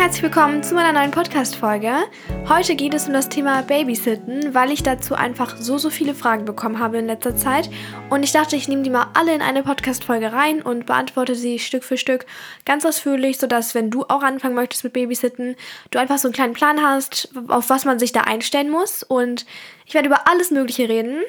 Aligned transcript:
herzlich 0.00 0.22
willkommen 0.22 0.62
zu 0.62 0.74
meiner 0.74 0.98
neuen 0.98 1.10
Podcast-Folge. 1.10 1.92
Heute 2.48 2.74
geht 2.74 2.94
es 2.94 3.06
um 3.06 3.12
das 3.12 3.28
Thema 3.28 3.60
Babysitten, 3.60 4.54
weil 4.54 4.70
ich 4.70 4.82
dazu 4.82 5.14
einfach 5.14 5.58
so, 5.58 5.76
so 5.76 5.90
viele 5.90 6.14
Fragen 6.14 6.46
bekommen 6.46 6.78
habe 6.78 6.96
in 6.96 7.06
letzter 7.06 7.36
Zeit. 7.36 7.68
Und 8.08 8.22
ich 8.22 8.32
dachte, 8.32 8.56
ich 8.56 8.66
nehme 8.66 8.80
die 8.80 8.88
mal 8.88 9.08
alle 9.12 9.34
in 9.34 9.42
eine 9.42 9.62
Podcast-Folge 9.62 10.32
rein 10.32 10.62
und 10.62 10.86
beantworte 10.86 11.34
sie 11.34 11.58
Stück 11.58 11.84
für 11.84 11.98
Stück 11.98 12.24
ganz 12.64 12.86
ausführlich, 12.86 13.36
sodass, 13.36 13.74
wenn 13.74 13.90
du 13.90 14.04
auch 14.04 14.22
anfangen 14.22 14.54
möchtest 14.54 14.84
mit 14.84 14.94
Babysitten, 14.94 15.54
du 15.90 15.98
einfach 15.98 16.16
so 16.16 16.28
einen 16.28 16.34
kleinen 16.34 16.54
Plan 16.54 16.80
hast, 16.80 17.28
auf 17.48 17.68
was 17.68 17.84
man 17.84 17.98
sich 17.98 18.12
da 18.12 18.22
einstellen 18.22 18.70
muss. 18.70 19.02
Und 19.02 19.44
ich 19.84 19.92
werde 19.92 20.08
über 20.08 20.26
alles 20.28 20.50
Mögliche 20.50 20.88
reden 20.88 21.20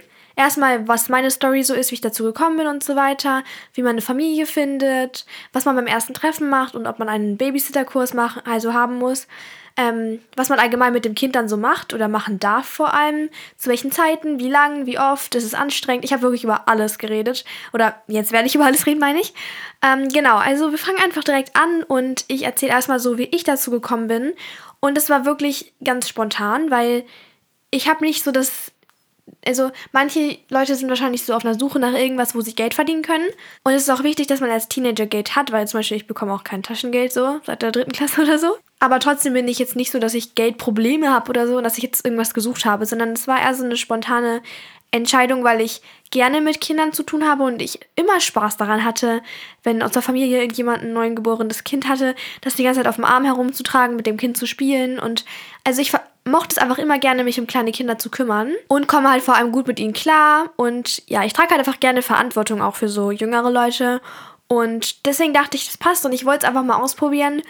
erstmal, 0.41 0.87
was 0.87 1.09
meine 1.09 1.31
Story 1.31 1.63
so 1.63 1.73
ist, 1.73 1.91
wie 1.91 1.95
ich 1.95 2.01
dazu 2.01 2.23
gekommen 2.23 2.57
bin 2.57 2.67
und 2.67 2.83
so 2.83 2.95
weiter, 2.95 3.43
wie 3.73 3.81
man 3.81 3.91
eine 3.91 4.01
Familie 4.01 4.45
findet, 4.45 5.25
was 5.53 5.65
man 5.65 5.75
beim 5.75 5.87
ersten 5.87 6.13
Treffen 6.13 6.49
macht 6.49 6.75
und 6.75 6.87
ob 6.87 6.99
man 6.99 7.09
einen 7.09 7.37
Babysitterkurs 7.37 8.13
machen, 8.13 8.41
also 8.45 8.73
haben 8.73 8.97
muss, 8.97 9.27
ähm, 9.77 10.19
was 10.35 10.49
man 10.49 10.59
allgemein 10.59 10.93
mit 10.93 11.05
dem 11.05 11.15
Kind 11.15 11.35
dann 11.35 11.47
so 11.47 11.57
macht 11.57 11.93
oder 11.93 12.07
machen 12.07 12.39
darf 12.39 12.67
vor 12.67 12.93
allem, 12.93 13.29
zu 13.57 13.69
welchen 13.69 13.91
Zeiten, 13.91 14.39
wie 14.39 14.49
lang, 14.49 14.85
wie 14.85 14.99
oft, 14.99 15.35
ist 15.35 15.55
anstrengend. 15.55 16.03
Ich 16.03 16.11
habe 16.11 16.23
wirklich 16.23 16.43
über 16.43 16.67
alles 16.67 16.97
geredet 16.97 17.45
oder 17.71 18.01
jetzt 18.07 18.31
werde 18.31 18.47
ich 18.47 18.55
über 18.55 18.65
alles 18.65 18.85
reden, 18.85 18.99
meine 18.99 19.21
ich. 19.21 19.33
Ähm, 19.81 20.09
genau, 20.09 20.37
also 20.37 20.71
wir 20.71 20.77
fangen 20.77 21.01
einfach 21.03 21.23
direkt 21.23 21.55
an 21.55 21.83
und 21.83 22.25
ich 22.27 22.43
erzähle 22.43 22.73
erstmal 22.73 22.99
so, 22.99 23.17
wie 23.17 23.29
ich 23.31 23.43
dazu 23.43 23.71
gekommen 23.71 24.07
bin 24.07 24.33
und 24.79 24.97
es 24.97 25.09
war 25.09 25.25
wirklich 25.25 25.73
ganz 25.83 26.09
spontan, 26.09 26.69
weil 26.71 27.05
ich 27.69 27.87
habe 27.87 28.03
nicht 28.03 28.23
so 28.23 28.31
das 28.31 28.70
also 29.45 29.71
manche 29.91 30.37
Leute 30.49 30.75
sind 30.75 30.89
wahrscheinlich 30.89 31.23
so 31.23 31.33
auf 31.33 31.45
einer 31.45 31.57
Suche 31.57 31.79
nach 31.79 31.93
irgendwas, 31.93 32.35
wo 32.35 32.41
sie 32.41 32.53
Geld 32.53 32.73
verdienen 32.73 33.01
können. 33.01 33.27
Und 33.63 33.73
es 33.73 33.83
ist 33.83 33.89
auch 33.89 34.03
wichtig, 34.03 34.27
dass 34.27 34.39
man 34.39 34.51
als 34.51 34.67
Teenager 34.67 35.05
Geld 35.05 35.35
hat, 35.35 35.51
weil 35.51 35.67
zum 35.67 35.79
Beispiel 35.79 35.97
ich 35.97 36.07
bekomme 36.07 36.33
auch 36.33 36.43
kein 36.43 36.63
Taschengeld 36.63 37.11
so, 37.11 37.39
seit 37.45 37.61
der 37.61 37.71
dritten 37.71 37.91
Klasse 37.91 38.21
oder 38.23 38.37
so. 38.37 38.57
Aber 38.79 38.99
trotzdem 38.99 39.33
bin 39.33 39.47
ich 39.47 39.59
jetzt 39.59 39.75
nicht 39.75 39.91
so, 39.91 39.99
dass 39.99 40.13
ich 40.13 40.35
Geldprobleme 40.35 41.11
habe 41.11 41.29
oder 41.29 41.47
so 41.47 41.61
dass 41.61 41.77
ich 41.77 41.83
jetzt 41.83 42.05
irgendwas 42.05 42.33
gesucht 42.33 42.65
habe, 42.65 42.85
sondern 42.85 43.11
es 43.11 43.27
war 43.27 43.39
eher 43.39 43.53
so 43.53 43.63
eine 43.63 43.77
spontane 43.77 44.41
Entscheidung, 44.91 45.43
weil 45.43 45.61
ich 45.61 45.81
gerne 46.09 46.41
mit 46.41 46.59
Kindern 46.59 46.91
zu 46.91 47.03
tun 47.03 47.27
habe 47.27 47.43
und 47.43 47.61
ich 47.61 47.79
immer 47.95 48.19
Spaß 48.19 48.57
daran 48.57 48.83
hatte, 48.83 49.21
wenn 49.63 49.81
aus 49.81 49.91
der 49.91 50.01
Familie 50.01 50.39
irgendjemand 50.39 50.83
ein 50.83 50.91
neugeborenes 50.91 51.63
Kind 51.63 51.87
hatte, 51.87 52.13
das 52.41 52.55
die 52.55 52.63
ganze 52.63 52.81
Zeit 52.81 52.87
auf 52.87 52.95
dem 52.95 53.05
Arm 53.05 53.23
herumzutragen, 53.23 53.95
mit 53.95 54.05
dem 54.05 54.17
Kind 54.17 54.37
zu 54.37 54.45
spielen. 54.45 54.99
Und 54.99 55.23
also 55.63 55.81
ich 55.81 55.91
mochte 56.25 56.55
es 56.55 56.57
einfach 56.57 56.77
immer 56.77 56.99
gerne, 56.99 57.23
mich 57.23 57.39
um 57.39 57.47
kleine 57.47 57.71
Kinder 57.71 57.97
zu 57.97 58.09
kümmern 58.09 58.53
und 58.67 58.87
komme 58.87 59.09
halt 59.09 59.23
vor 59.23 59.35
allem 59.35 59.51
gut 59.51 59.67
mit 59.67 59.79
ihnen 59.79 59.93
klar. 59.93 60.51
Und 60.55 61.03
ja, 61.07 61.23
ich 61.23 61.33
trage 61.33 61.49
halt 61.49 61.59
einfach 61.59 61.79
gerne 61.79 62.01
Verantwortung 62.01 62.61
auch 62.61 62.75
für 62.75 62.89
so 62.89 63.11
jüngere 63.11 63.49
Leute. 63.49 64.01
Und 64.47 65.05
deswegen 65.05 65.33
dachte 65.33 65.57
ich, 65.57 65.67
das 65.67 65.77
passt 65.77 66.05
und 66.05 66.11
ich 66.11 66.25
wollte 66.25 66.45
es 66.45 66.49
einfach 66.49 66.63
mal 66.63 66.81
ausprobieren. 66.81 67.41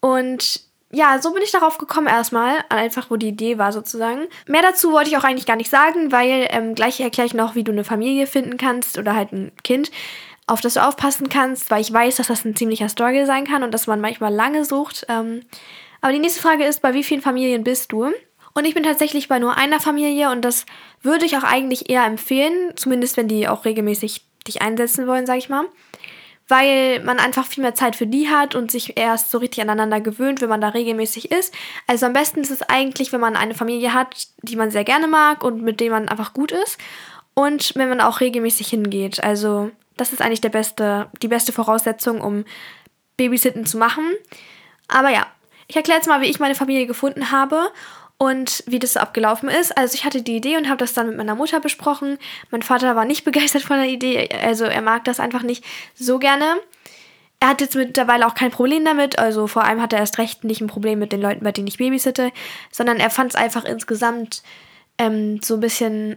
Und 0.00 0.62
ja, 0.92 1.20
so 1.20 1.32
bin 1.32 1.42
ich 1.42 1.52
darauf 1.52 1.78
gekommen 1.78 2.08
erstmal, 2.08 2.64
einfach 2.68 3.10
wo 3.10 3.16
die 3.16 3.28
Idee 3.28 3.58
war 3.58 3.72
sozusagen. 3.72 4.26
Mehr 4.46 4.62
dazu 4.62 4.90
wollte 4.92 5.10
ich 5.10 5.16
auch 5.16 5.24
eigentlich 5.24 5.46
gar 5.46 5.56
nicht 5.56 5.70
sagen, 5.70 6.10
weil 6.10 6.48
ähm, 6.50 6.74
gleich 6.74 7.00
erkläre 7.00 7.26
ich 7.26 7.34
noch, 7.34 7.54
wie 7.54 7.62
du 7.62 7.70
eine 7.70 7.84
Familie 7.84 8.26
finden 8.26 8.56
kannst 8.56 8.98
oder 8.98 9.14
halt 9.14 9.32
ein 9.32 9.52
Kind, 9.62 9.92
auf 10.48 10.60
das 10.60 10.74
du 10.74 10.84
aufpassen 10.84 11.28
kannst, 11.28 11.70
weil 11.70 11.80
ich 11.80 11.92
weiß, 11.92 12.16
dass 12.16 12.26
das 12.26 12.44
ein 12.44 12.56
ziemlicher 12.56 12.88
Struggle 12.88 13.24
sein 13.24 13.46
kann 13.46 13.62
und 13.62 13.72
dass 13.72 13.86
man 13.86 14.00
manchmal 14.00 14.34
lange 14.34 14.64
sucht. 14.64 15.06
Ähm, 15.08 15.42
aber 16.00 16.12
die 16.12 16.18
nächste 16.18 16.40
Frage 16.40 16.64
ist, 16.64 16.82
bei 16.82 16.94
wie 16.94 17.04
vielen 17.04 17.22
Familien 17.22 17.64
bist 17.64 17.92
du? 17.92 18.10
Und 18.52 18.64
ich 18.64 18.74
bin 18.74 18.82
tatsächlich 18.82 19.28
bei 19.28 19.38
nur 19.38 19.56
einer 19.56 19.80
Familie 19.80 20.30
und 20.30 20.44
das 20.44 20.66
würde 21.02 21.24
ich 21.24 21.36
auch 21.36 21.44
eigentlich 21.44 21.88
eher 21.88 22.04
empfehlen, 22.04 22.72
zumindest 22.76 23.16
wenn 23.16 23.28
die 23.28 23.48
auch 23.48 23.64
regelmäßig 23.64 24.22
dich 24.46 24.62
einsetzen 24.62 25.06
wollen, 25.06 25.26
sag 25.26 25.38
ich 25.38 25.48
mal. 25.48 25.66
Weil 26.48 27.00
man 27.04 27.20
einfach 27.20 27.46
viel 27.46 27.62
mehr 27.62 27.76
Zeit 27.76 27.94
für 27.94 28.08
die 28.08 28.28
hat 28.28 28.56
und 28.56 28.72
sich 28.72 28.98
erst 28.98 29.30
so 29.30 29.38
richtig 29.38 29.62
aneinander 29.62 30.00
gewöhnt, 30.00 30.40
wenn 30.40 30.48
man 30.48 30.60
da 30.60 30.70
regelmäßig 30.70 31.30
ist. 31.30 31.54
Also 31.86 32.06
am 32.06 32.12
besten 32.12 32.40
ist 32.40 32.50
es 32.50 32.62
eigentlich, 32.62 33.12
wenn 33.12 33.20
man 33.20 33.36
eine 33.36 33.54
Familie 33.54 33.94
hat, 33.94 34.26
die 34.42 34.56
man 34.56 34.72
sehr 34.72 34.82
gerne 34.82 35.06
mag 35.06 35.44
und 35.44 35.62
mit 35.62 35.78
der 35.78 35.90
man 35.90 36.08
einfach 36.08 36.32
gut 36.32 36.50
ist. 36.50 36.78
Und 37.34 37.76
wenn 37.76 37.88
man 37.88 38.00
auch 38.00 38.18
regelmäßig 38.18 38.68
hingeht. 38.68 39.22
Also 39.22 39.70
das 39.96 40.12
ist 40.12 40.22
eigentlich 40.22 40.40
der 40.40 40.48
beste, 40.48 41.08
die 41.22 41.28
beste 41.28 41.52
Voraussetzung, 41.52 42.20
um 42.20 42.44
Babysitten 43.16 43.64
zu 43.64 43.78
machen. 43.78 44.04
Aber 44.88 45.10
ja, 45.10 45.28
ich 45.70 45.76
erkläre 45.76 45.98
jetzt 45.98 46.08
mal, 46.08 46.20
wie 46.20 46.26
ich 46.26 46.40
meine 46.40 46.56
Familie 46.56 46.86
gefunden 46.86 47.30
habe 47.30 47.70
und 48.18 48.64
wie 48.66 48.80
das 48.80 48.96
abgelaufen 48.96 49.48
ist. 49.48 49.76
Also 49.78 49.94
ich 49.94 50.04
hatte 50.04 50.20
die 50.20 50.36
Idee 50.36 50.56
und 50.56 50.68
habe 50.68 50.78
das 50.78 50.94
dann 50.94 51.06
mit 51.06 51.16
meiner 51.16 51.36
Mutter 51.36 51.60
besprochen. 51.60 52.18
Mein 52.50 52.62
Vater 52.62 52.96
war 52.96 53.04
nicht 53.04 53.24
begeistert 53.24 53.62
von 53.62 53.76
der 53.76 53.88
Idee, 53.88 54.28
also 54.42 54.64
er 54.64 54.82
mag 54.82 55.04
das 55.04 55.20
einfach 55.20 55.42
nicht 55.42 55.64
so 55.94 56.18
gerne. 56.18 56.56
Er 57.38 57.50
hat 57.50 57.60
jetzt 57.60 57.76
mittlerweile 57.76 58.26
auch 58.26 58.34
kein 58.34 58.50
Problem 58.50 58.84
damit, 58.84 59.18
also 59.18 59.46
vor 59.46 59.64
allem 59.64 59.80
hat 59.80 59.92
er 59.92 60.00
erst 60.00 60.18
recht 60.18 60.42
nicht 60.42 60.60
ein 60.60 60.66
Problem 60.66 60.98
mit 60.98 61.12
den 61.12 61.22
Leuten, 61.22 61.44
bei 61.44 61.52
denen 61.52 61.68
ich 61.68 61.78
babysitte, 61.78 62.32
sondern 62.72 62.98
er 62.98 63.08
fand 63.08 63.30
es 63.30 63.36
einfach 63.36 63.64
insgesamt 63.64 64.42
ähm, 64.98 65.40
so 65.40 65.54
ein 65.54 65.60
bisschen 65.60 66.16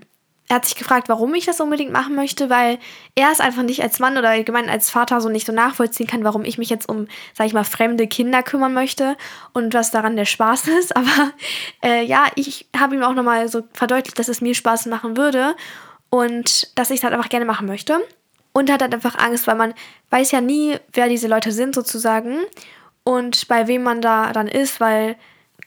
er 0.50 0.58
hat 0.58 0.66
sich 0.66 0.76
gefragt, 0.76 1.10
warum 1.10 1.34
ich 1.36 1.46
das 1.46 1.62
unbedingt 1.62 1.92
machen 1.92 2.16
möchte, 2.16 2.50
weil 2.50 2.78
er 3.16 3.32
es 3.32 3.40
einfach 3.40 3.64
nicht 3.64 3.82
als 3.82 4.00
Mann 4.00 4.18
oder 4.18 4.30
allgemein 4.30 4.70
als 4.70 4.90
Vater 4.90 5.22
so 5.22 5.30
nicht 5.30 5.48
so 5.48 5.54
nachvollziehen 5.54 6.08
kann, 6.08 6.24
warum 6.24 6.44
ich 6.44 6.58
mich 6.58 6.70
jetzt 6.70 6.90
um, 6.90 7.08
sag 7.34 7.48
ich 7.48 7.54
mal, 7.54 7.64
fremde 7.64 8.08
Kinder 8.08 8.44
kümmern 8.44 8.74
möchte 8.74 9.16
und 9.54 9.74
was 9.74 9.92
daran 9.92 10.16
der 10.16 10.26
Spaß 10.26 10.68
ist. 10.80 10.96
Aber 10.96 11.32
äh, 11.84 12.04
ja, 12.04 12.26
ich 12.36 12.68
habe 12.78 12.96
ihm 12.96 13.04
auch 13.04 13.14
nochmal 13.14 13.48
so 13.48 13.64
verdeutlicht, 13.74 14.20
dass 14.20 14.28
es 14.28 14.42
mir 14.42 14.54
Spaß 14.54 14.88
machen 14.88 15.18
würde 15.18 15.56
und 16.10 16.78
dass 16.78 16.90
ich 16.92 16.98
es 16.98 17.04
halt 17.04 17.14
einfach 17.14 17.30
gerne 17.30 17.46
machen 17.46 17.68
möchte. 17.68 18.00
Und 18.56 18.72
hat 18.72 18.84
halt 18.84 18.94
einfach 18.94 19.18
Angst, 19.18 19.48
weil 19.48 19.56
man 19.56 19.74
weiß 20.12 20.30
ja 20.30 20.40
nie, 20.40 20.78
wer 20.92 21.10
diese 21.10 21.28
Leute 21.28 21.52
sind 21.52 21.74
sozusagen 21.74 22.38
und 23.04 23.48
bei 23.48 23.68
wem 23.68 23.82
man 23.82 24.00
da 24.00 24.32
dann 24.32 24.48
ist, 24.48 24.80
weil 24.80 25.16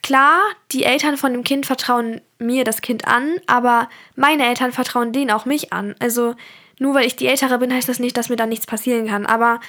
Klar, 0.03 0.41
die 0.73 0.85
Eltern 0.85 1.17
von 1.17 1.33
dem 1.33 1.45
Kind 1.45 1.67
vertrauen 1.67 2.21
mir 2.39 2.65
das 2.65 2.81
Kind 2.81 3.07
an, 3.07 3.37
aber 3.47 3.89
meine 4.15 4.47
Eltern 4.47 4.73
vertrauen 4.73 5.13
denen 5.13 5.31
auch 5.31 5.47
mich 5.47 5.73
an. 5.73 5.95
Also 5.99 6.35
nur 6.79 6.95
weil 6.95 7.07
ich 7.07 7.17
die 7.17 7.27
Ältere 7.27 7.59
bin, 7.59 7.73
heißt 7.73 7.89
das 7.89 7.99
nicht, 7.99 8.17
dass 8.17 8.29
mir 8.29 8.37
da 8.37 8.47
nichts 8.47 8.67
passieren 8.67 9.09
kann. 9.09 9.27
Aber 9.27 9.61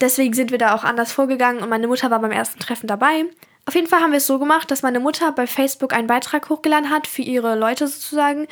deswegen 0.00 0.34
sind 0.34 0.50
wir 0.50 0.58
da 0.58 0.74
auch 0.74 0.84
anders 0.84 1.12
vorgegangen 1.12 1.62
und 1.62 1.68
meine 1.68 1.86
Mutter 1.86 2.10
war 2.10 2.20
beim 2.20 2.32
ersten 2.32 2.60
Treffen 2.60 2.86
dabei. 2.86 3.26
Auf 3.66 3.74
jeden 3.74 3.86
Fall 3.86 4.00
haben 4.00 4.12
wir 4.12 4.18
es 4.18 4.26
so 4.26 4.38
gemacht, 4.38 4.70
dass 4.70 4.82
meine 4.82 5.00
Mutter 5.00 5.32
bei 5.32 5.46
Facebook 5.46 5.94
einen 5.94 6.06
Beitrag 6.06 6.50
hochgeladen 6.50 6.90
hat 6.90 7.06
für 7.06 7.22
ihre 7.22 7.54
Leute 7.54 7.86
sozusagen, 7.86 8.46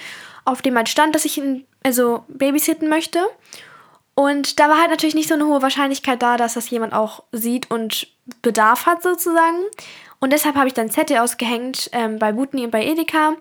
auf 0.44 0.62
dem 0.62 0.76
halt 0.76 0.88
stand, 0.88 1.14
dass 1.14 1.24
ich 1.24 1.38
ihn 1.38 1.66
also 1.82 2.24
babysitten 2.28 2.88
möchte. 2.88 3.20
Und 4.14 4.60
da 4.60 4.68
war 4.68 4.78
halt 4.78 4.90
natürlich 4.90 5.14
nicht 5.14 5.28
so 5.28 5.34
eine 5.34 5.46
hohe 5.46 5.62
Wahrscheinlichkeit 5.62 6.22
da, 6.22 6.36
dass 6.36 6.54
das 6.54 6.70
jemand 6.70 6.92
auch 6.92 7.24
sieht 7.32 7.70
und 7.70 8.08
Bedarf 8.42 8.86
hat 8.86 9.02
sozusagen. 9.02 9.58
Und 10.22 10.32
deshalb 10.32 10.54
habe 10.54 10.68
ich 10.68 10.74
dann 10.74 10.88
Zettel 10.88 11.18
ausgehängt 11.18 11.90
ähm, 11.92 12.20
bei 12.20 12.30
Butni 12.30 12.64
und 12.64 12.70
bei 12.70 12.86
Edeka. 12.86 13.34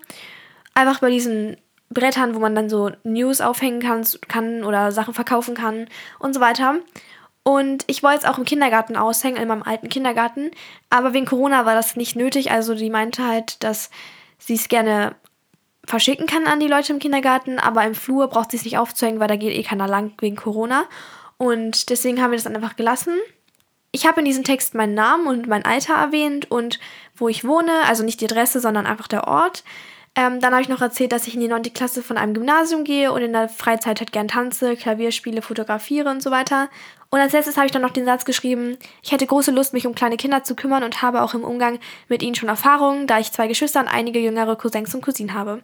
Einfach 0.73 0.99
bei 0.99 1.11
diesen 1.11 1.57
Brettern, 1.91 2.33
wo 2.33 2.39
man 2.39 2.55
dann 2.55 2.71
so 2.71 2.89
News 3.03 3.39
aufhängen 3.39 3.79
kann, 3.79 4.03
kann 4.27 4.63
oder 4.63 4.91
Sachen 4.91 5.13
verkaufen 5.13 5.53
kann 5.53 5.87
und 6.17 6.33
so 6.33 6.39
weiter. 6.39 6.79
Und 7.43 7.83
ich 7.85 8.01
wollte 8.01 8.21
es 8.21 8.25
auch 8.25 8.39
im 8.39 8.45
Kindergarten 8.45 8.95
aushängen, 8.95 9.39
in 9.39 9.47
meinem 9.47 9.61
alten 9.61 9.89
Kindergarten. 9.89 10.49
Aber 10.89 11.13
wegen 11.13 11.27
Corona 11.27 11.67
war 11.67 11.75
das 11.75 11.97
nicht 11.97 12.15
nötig. 12.15 12.49
Also 12.49 12.73
die 12.73 12.89
meinte 12.89 13.27
halt, 13.27 13.63
dass 13.63 13.91
sie 14.39 14.55
es 14.55 14.67
gerne 14.67 15.13
verschicken 15.85 16.25
kann 16.25 16.47
an 16.47 16.59
die 16.59 16.67
Leute 16.67 16.93
im 16.93 16.99
Kindergarten, 16.99 17.59
aber 17.59 17.85
im 17.85 17.93
Flur 17.93 18.27
braucht 18.27 18.49
sie 18.49 18.57
es 18.57 18.65
nicht 18.65 18.79
aufzuhängen, 18.79 19.19
weil 19.19 19.27
da 19.27 19.35
geht 19.35 19.55
eh 19.55 19.61
keiner 19.61 19.87
lang 19.87 20.13
wegen 20.19 20.35
Corona. 20.35 20.85
Und 21.37 21.91
deswegen 21.91 22.23
haben 22.23 22.31
wir 22.31 22.37
das 22.37 22.45
dann 22.45 22.55
einfach 22.55 22.75
gelassen 22.75 23.13
ich 23.91 24.05
habe 24.05 24.19
in 24.19 24.25
diesem 24.25 24.43
Text 24.43 24.73
meinen 24.73 24.93
Namen 24.93 25.27
und 25.27 25.47
mein 25.47 25.65
Alter 25.65 25.95
erwähnt 25.95 26.49
und 26.49 26.79
wo 27.15 27.27
ich 27.27 27.45
wohne, 27.45 27.71
also 27.87 28.03
nicht 28.03 28.21
die 28.21 28.25
Adresse, 28.25 28.59
sondern 28.59 28.85
einfach 28.85 29.07
der 29.07 29.27
Ort. 29.27 29.63
Ähm, 30.13 30.41
dann 30.41 30.51
habe 30.51 30.61
ich 30.61 30.69
noch 30.69 30.81
erzählt, 30.81 31.13
dass 31.13 31.27
ich 31.27 31.35
in 31.35 31.39
die 31.39 31.47
9. 31.47 31.63
Klasse 31.73 32.03
von 32.03 32.17
einem 32.17 32.33
Gymnasium 32.33 32.83
gehe 32.83 33.13
und 33.13 33.21
in 33.21 33.31
der 33.31 33.47
Freizeit 33.47 33.99
halt 33.99 34.11
gern 34.11 34.27
tanze, 34.27 34.75
Klavier 34.75 35.11
spiele, 35.11 35.41
fotografiere 35.41 36.09
und 36.09 36.21
so 36.21 36.31
weiter. 36.31 36.69
Und 37.09 37.19
als 37.19 37.33
letztes 37.33 37.55
habe 37.55 37.65
ich 37.65 37.71
dann 37.71 37.81
noch 37.81 37.91
den 37.91 38.05
Satz 38.05 38.25
geschrieben, 38.25 38.77
ich 39.01 39.11
hätte 39.11 39.25
große 39.25 39.51
Lust, 39.51 39.73
mich 39.73 39.87
um 39.87 39.95
kleine 39.95 40.17
Kinder 40.17 40.43
zu 40.43 40.55
kümmern 40.55 40.83
und 40.83 41.01
habe 41.01 41.21
auch 41.21 41.33
im 41.33 41.43
Umgang 41.43 41.79
mit 42.09 42.23
ihnen 42.23 42.35
schon 42.35 42.49
Erfahrungen, 42.49 43.07
da 43.07 43.19
ich 43.19 43.31
zwei 43.31 43.47
Geschwister 43.47 43.81
und 43.81 43.87
einige 43.87 44.19
jüngere 44.19 44.57
Cousins 44.57 44.93
und 44.95 45.01
Cousinen 45.01 45.33
habe. 45.33 45.61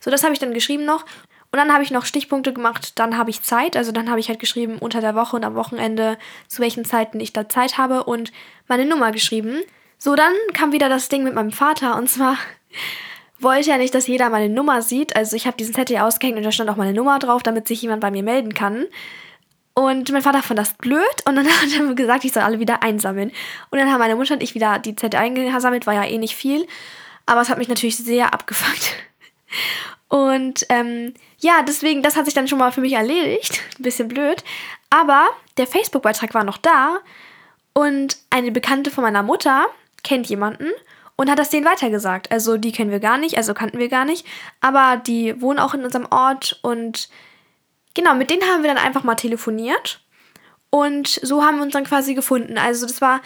So, 0.00 0.10
das 0.10 0.22
habe 0.22 0.32
ich 0.32 0.38
dann 0.38 0.54
geschrieben 0.54 0.84
noch. 0.84 1.04
Und 1.52 1.58
dann 1.58 1.72
habe 1.72 1.82
ich 1.82 1.90
noch 1.90 2.04
Stichpunkte 2.04 2.52
gemacht, 2.52 2.92
dann 2.98 3.18
habe 3.18 3.30
ich 3.30 3.42
Zeit. 3.42 3.76
Also 3.76 3.90
dann 3.90 4.08
habe 4.08 4.20
ich 4.20 4.28
halt 4.28 4.38
geschrieben 4.38 4.78
unter 4.78 5.00
der 5.00 5.16
Woche 5.16 5.34
und 5.34 5.44
am 5.44 5.56
Wochenende, 5.56 6.16
zu 6.46 6.62
welchen 6.62 6.84
Zeiten 6.84 7.18
ich 7.18 7.32
da 7.32 7.48
Zeit 7.48 7.76
habe 7.76 8.04
und 8.04 8.32
meine 8.68 8.86
Nummer 8.86 9.10
geschrieben. 9.10 9.60
So, 9.98 10.14
dann 10.14 10.32
kam 10.54 10.72
wieder 10.72 10.88
das 10.88 11.08
Ding 11.08 11.24
mit 11.24 11.34
meinem 11.34 11.50
Vater 11.50 11.96
und 11.96 12.08
zwar 12.08 12.36
wollte 13.40 13.70
er 13.72 13.78
nicht, 13.78 13.94
dass 13.94 14.06
jeder 14.06 14.30
meine 14.30 14.48
Nummer 14.48 14.80
sieht. 14.82 15.16
Also 15.16 15.34
ich 15.34 15.46
habe 15.46 15.56
diesen 15.56 15.74
Zettel 15.74 15.96
ausgehängt 15.96 16.38
und 16.38 16.44
da 16.44 16.52
stand 16.52 16.70
auch 16.70 16.76
meine 16.76 16.94
Nummer 16.94 17.18
drauf, 17.18 17.42
damit 17.42 17.66
sich 17.66 17.82
jemand 17.82 18.00
bei 18.00 18.12
mir 18.12 18.22
melden 18.22 18.54
kann. 18.54 18.86
Und 19.74 20.12
mein 20.12 20.22
Vater 20.22 20.42
fand 20.42 20.58
das 20.58 20.74
blöd 20.74 21.00
und 21.24 21.36
dann 21.36 21.46
hat 21.48 21.68
er 21.76 21.94
gesagt, 21.94 22.24
ich 22.24 22.32
soll 22.32 22.44
alle 22.44 22.60
wieder 22.60 22.82
einsammeln. 22.84 23.32
Und 23.70 23.78
dann 23.78 23.90
haben 23.90 23.98
meine 23.98 24.14
Mutter 24.14 24.34
und 24.34 24.42
ich 24.42 24.54
wieder 24.54 24.78
die 24.78 24.94
Zettel 24.94 25.18
eingesammelt, 25.18 25.86
war 25.86 25.94
ja 25.94 26.04
eh 26.04 26.18
nicht 26.18 26.36
viel. 26.36 26.66
Aber 27.26 27.40
es 27.40 27.48
hat 27.48 27.58
mich 27.58 27.68
natürlich 27.68 27.96
sehr 27.96 28.32
abgefuckt. 28.32 28.94
Und 30.08 30.66
ähm, 30.68 31.14
ja, 31.40 31.62
deswegen, 31.62 32.02
das 32.02 32.16
hat 32.16 32.26
sich 32.26 32.34
dann 32.34 32.48
schon 32.48 32.58
mal 32.58 32.72
für 32.72 32.80
mich 32.80 32.92
erledigt. 32.92 33.60
Ein 33.78 33.82
bisschen 33.82 34.08
blöd. 34.08 34.44
Aber 34.90 35.28
der 35.56 35.66
Facebook-Beitrag 35.66 36.34
war 36.34 36.44
noch 36.44 36.58
da. 36.58 36.98
Und 37.72 38.18
eine 38.30 38.52
Bekannte 38.52 38.90
von 38.90 39.02
meiner 39.02 39.22
Mutter 39.22 39.66
kennt 40.02 40.28
jemanden 40.28 40.70
und 41.20 41.30
hat 41.30 41.38
das 41.38 41.50
denen 41.50 41.66
weitergesagt. 41.66 42.32
Also 42.32 42.56
die 42.56 42.72
kennen 42.72 42.90
wir 42.90 42.98
gar 42.98 43.18
nicht, 43.18 43.36
also 43.36 43.54
kannten 43.54 43.78
wir 43.78 43.88
gar 43.88 44.06
nicht, 44.06 44.26
aber 44.62 44.96
die 44.96 45.40
wohnen 45.40 45.58
auch 45.58 45.74
in 45.74 45.84
unserem 45.84 46.06
Ort 46.10 46.58
und 46.62 47.10
genau, 47.92 48.14
mit 48.14 48.30
denen 48.30 48.42
haben 48.42 48.62
wir 48.62 48.72
dann 48.72 48.82
einfach 48.82 49.04
mal 49.04 49.16
telefoniert 49.16 50.00
und 50.70 51.08
so 51.08 51.44
haben 51.44 51.56
wir 51.56 51.62
uns 51.62 51.74
dann 51.74 51.84
quasi 51.84 52.14
gefunden. 52.14 52.56
Also 52.56 52.86
das 52.86 53.02
war 53.02 53.20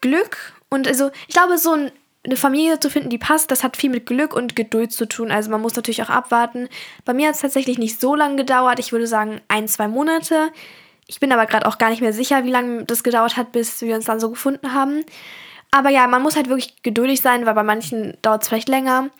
Glück 0.00 0.54
und 0.70 0.88
also 0.88 1.10
ich 1.28 1.34
glaube, 1.34 1.58
so 1.58 1.72
ein 1.72 1.92
eine 2.24 2.36
Familie 2.36 2.80
zu 2.80 2.88
finden, 2.88 3.10
die 3.10 3.18
passt, 3.18 3.50
das 3.50 3.62
hat 3.62 3.76
viel 3.76 3.90
mit 3.90 4.06
Glück 4.06 4.34
und 4.34 4.56
Geduld 4.56 4.92
zu 4.92 5.06
tun. 5.06 5.30
Also 5.30 5.50
man 5.50 5.60
muss 5.60 5.76
natürlich 5.76 6.02
auch 6.02 6.08
abwarten. 6.08 6.68
Bei 7.04 7.12
mir 7.12 7.28
hat 7.28 7.34
es 7.34 7.42
tatsächlich 7.42 7.78
nicht 7.78 8.00
so 8.00 8.14
lange 8.14 8.36
gedauert. 8.36 8.78
Ich 8.78 8.92
würde 8.92 9.06
sagen 9.06 9.40
ein, 9.48 9.68
zwei 9.68 9.88
Monate. 9.88 10.50
Ich 11.06 11.20
bin 11.20 11.32
aber 11.32 11.44
gerade 11.46 11.66
auch 11.66 11.76
gar 11.76 11.90
nicht 11.90 12.00
mehr 12.00 12.14
sicher, 12.14 12.44
wie 12.44 12.50
lange 12.50 12.84
das 12.84 13.04
gedauert 13.04 13.36
hat, 13.36 13.52
bis 13.52 13.82
wir 13.82 13.94
uns 13.94 14.06
dann 14.06 14.20
so 14.20 14.30
gefunden 14.30 14.72
haben. 14.72 15.04
Aber 15.70 15.90
ja, 15.90 16.06
man 16.06 16.22
muss 16.22 16.36
halt 16.36 16.48
wirklich 16.48 16.82
geduldig 16.82 17.20
sein, 17.20 17.44
weil 17.44 17.54
bei 17.54 17.62
manchen 17.62 18.16
dauert 18.22 18.42
es 18.42 18.48
vielleicht 18.48 18.68
länger. 18.68 19.10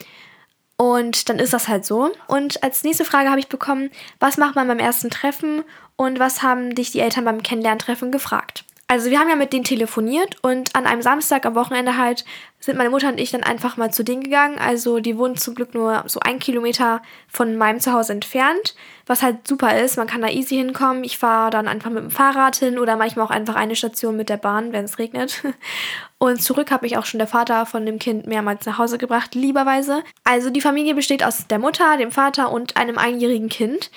Und 0.76 1.28
dann 1.28 1.38
ist 1.38 1.52
das 1.52 1.68
halt 1.68 1.84
so. 1.84 2.10
Und 2.26 2.62
als 2.62 2.84
nächste 2.84 3.04
Frage 3.04 3.28
habe 3.28 3.40
ich 3.40 3.48
bekommen, 3.48 3.90
was 4.18 4.38
macht 4.38 4.56
man 4.56 4.66
beim 4.66 4.78
ersten 4.78 5.10
Treffen 5.10 5.62
und 5.96 6.18
was 6.18 6.42
haben 6.42 6.74
dich 6.74 6.90
die 6.90 7.00
Eltern 7.00 7.24
beim 7.24 7.42
Kennenlerntreffen 7.42 8.10
gefragt? 8.10 8.64
Also 8.86 9.10
wir 9.10 9.18
haben 9.18 9.30
ja 9.30 9.36
mit 9.36 9.52
denen 9.52 9.64
telefoniert 9.64 10.36
und 10.42 10.76
an 10.76 10.86
einem 10.86 11.00
Samstag 11.00 11.46
am 11.46 11.54
Wochenende 11.54 11.96
halt 11.96 12.24
sind 12.60 12.76
meine 12.76 12.90
Mutter 12.90 13.08
und 13.08 13.18
ich 13.18 13.30
dann 13.30 13.42
einfach 13.42 13.76
mal 13.78 13.90
zu 13.90 14.04
denen 14.04 14.22
gegangen. 14.22 14.58
Also 14.58 15.00
die 15.00 15.16
wohnen 15.16 15.36
zum 15.36 15.54
Glück 15.54 15.74
nur 15.74 16.04
so 16.06 16.20
ein 16.20 16.38
Kilometer 16.38 17.00
von 17.28 17.56
meinem 17.56 17.80
Zuhause 17.80 18.12
entfernt, 18.12 18.74
was 19.06 19.22
halt 19.22 19.48
super 19.48 19.78
ist. 19.78 19.96
Man 19.96 20.06
kann 20.06 20.20
da 20.20 20.28
easy 20.28 20.56
hinkommen. 20.56 21.02
Ich 21.02 21.16
fahre 21.16 21.50
dann 21.50 21.66
einfach 21.66 21.90
mit 21.90 22.02
dem 22.02 22.10
Fahrrad 22.10 22.56
hin 22.56 22.78
oder 22.78 22.96
manchmal 22.96 23.26
auch 23.26 23.30
einfach 23.30 23.54
eine 23.54 23.76
Station 23.76 24.16
mit 24.16 24.28
der 24.28 24.36
Bahn, 24.36 24.72
wenn 24.72 24.84
es 24.84 24.98
regnet. 24.98 25.42
Und 26.18 26.42
zurück 26.42 26.70
hat 26.70 26.82
mich 26.82 26.96
auch 26.96 27.06
schon 27.06 27.18
der 27.18 27.28
Vater 27.28 27.66
von 27.66 27.84
dem 27.86 27.98
Kind 27.98 28.26
mehrmals 28.26 28.66
nach 28.66 28.78
Hause 28.78 28.98
gebracht, 28.98 29.34
lieberweise. 29.34 30.02
Also 30.24 30.50
die 30.50 30.62
Familie 30.62 30.94
besteht 30.94 31.24
aus 31.24 31.46
der 31.46 31.58
Mutter, 31.58 31.96
dem 31.96 32.10
Vater 32.10 32.50
und 32.50 32.76
einem 32.76 32.98
einjährigen 32.98 33.48
Kind. 33.48 33.90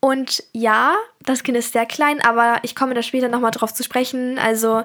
Und 0.00 0.44
ja, 0.52 0.94
das 1.26 1.42
Kind 1.42 1.58
ist 1.58 1.72
sehr 1.72 1.86
klein, 1.86 2.20
aber 2.22 2.60
ich 2.62 2.74
komme 2.74 2.94
da 2.94 3.02
später 3.02 3.28
nochmal 3.28 3.50
drauf 3.50 3.74
zu 3.74 3.82
sprechen. 3.82 4.38
Also 4.38 4.84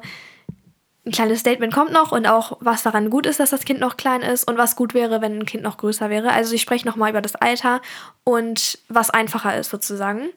ein 1.06 1.12
kleines 1.12 1.40
Statement 1.40 1.74
kommt 1.74 1.92
noch 1.92 2.12
und 2.12 2.28
auch, 2.28 2.58
was 2.60 2.84
daran 2.84 3.10
gut 3.10 3.26
ist, 3.26 3.40
dass 3.40 3.52
das 3.52 3.66
Kind 3.66 3.80
noch 3.80 3.98
klein 3.98 4.22
ist 4.22 4.44
und 4.48 4.58
was 4.58 4.76
gut 4.76 4.94
wäre, 4.94 5.22
wenn 5.22 5.40
ein 5.40 5.46
Kind 5.46 5.64
noch 5.64 5.78
größer 5.78 6.10
wäre. 6.10 6.32
Also 6.32 6.54
ich 6.54 6.62
spreche 6.62 6.88
nochmal 6.88 7.12
über 7.12 7.22
das 7.22 7.36
Alter 7.36 7.82
und 8.24 8.78
was 8.90 9.10
einfacher 9.10 9.58
ist 9.58 9.70
sozusagen. 9.70 10.30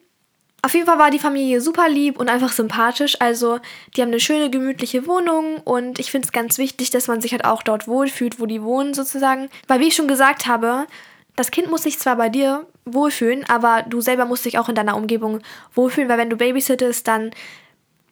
Auf 0.63 0.73
jeden 0.73 0.87
Fall 0.87 0.97
war 0.97 1.11
die 1.11 1.19
Familie 1.19 1.61
super 1.61 1.87
lieb 1.89 2.19
und 2.19 2.29
einfach 2.29 2.51
sympathisch. 2.51 3.21
Also 3.21 3.59
die 3.95 4.01
haben 4.01 4.09
eine 4.09 4.19
schöne, 4.19 4.49
gemütliche 4.49 5.05
Wohnung 5.05 5.57
und 5.57 5.99
ich 5.99 6.09
finde 6.09 6.25
es 6.25 6.31
ganz 6.31 6.57
wichtig, 6.57 6.89
dass 6.89 7.07
man 7.07 7.21
sich 7.21 7.33
halt 7.33 7.45
auch 7.45 7.61
dort 7.61 7.87
wohlfühlt, 7.87 8.39
wo 8.39 8.47
die 8.47 8.63
wohnen 8.63 8.95
sozusagen. 8.95 9.49
Weil 9.67 9.79
wie 9.79 9.89
ich 9.89 9.95
schon 9.95 10.07
gesagt 10.07 10.47
habe, 10.47 10.87
das 11.35 11.51
Kind 11.51 11.69
muss 11.69 11.83
sich 11.83 11.99
zwar 11.99 12.15
bei 12.15 12.29
dir 12.29 12.65
wohlfühlen, 12.85 13.43
aber 13.49 13.83
du 13.87 14.01
selber 14.01 14.25
musst 14.25 14.45
dich 14.45 14.57
auch 14.57 14.69
in 14.69 14.75
deiner 14.75 14.95
Umgebung 14.95 15.39
wohlfühlen, 15.73 16.09
weil 16.09 16.17
wenn 16.17 16.29
du 16.29 16.37
babysittest, 16.37 17.07
dann 17.07 17.31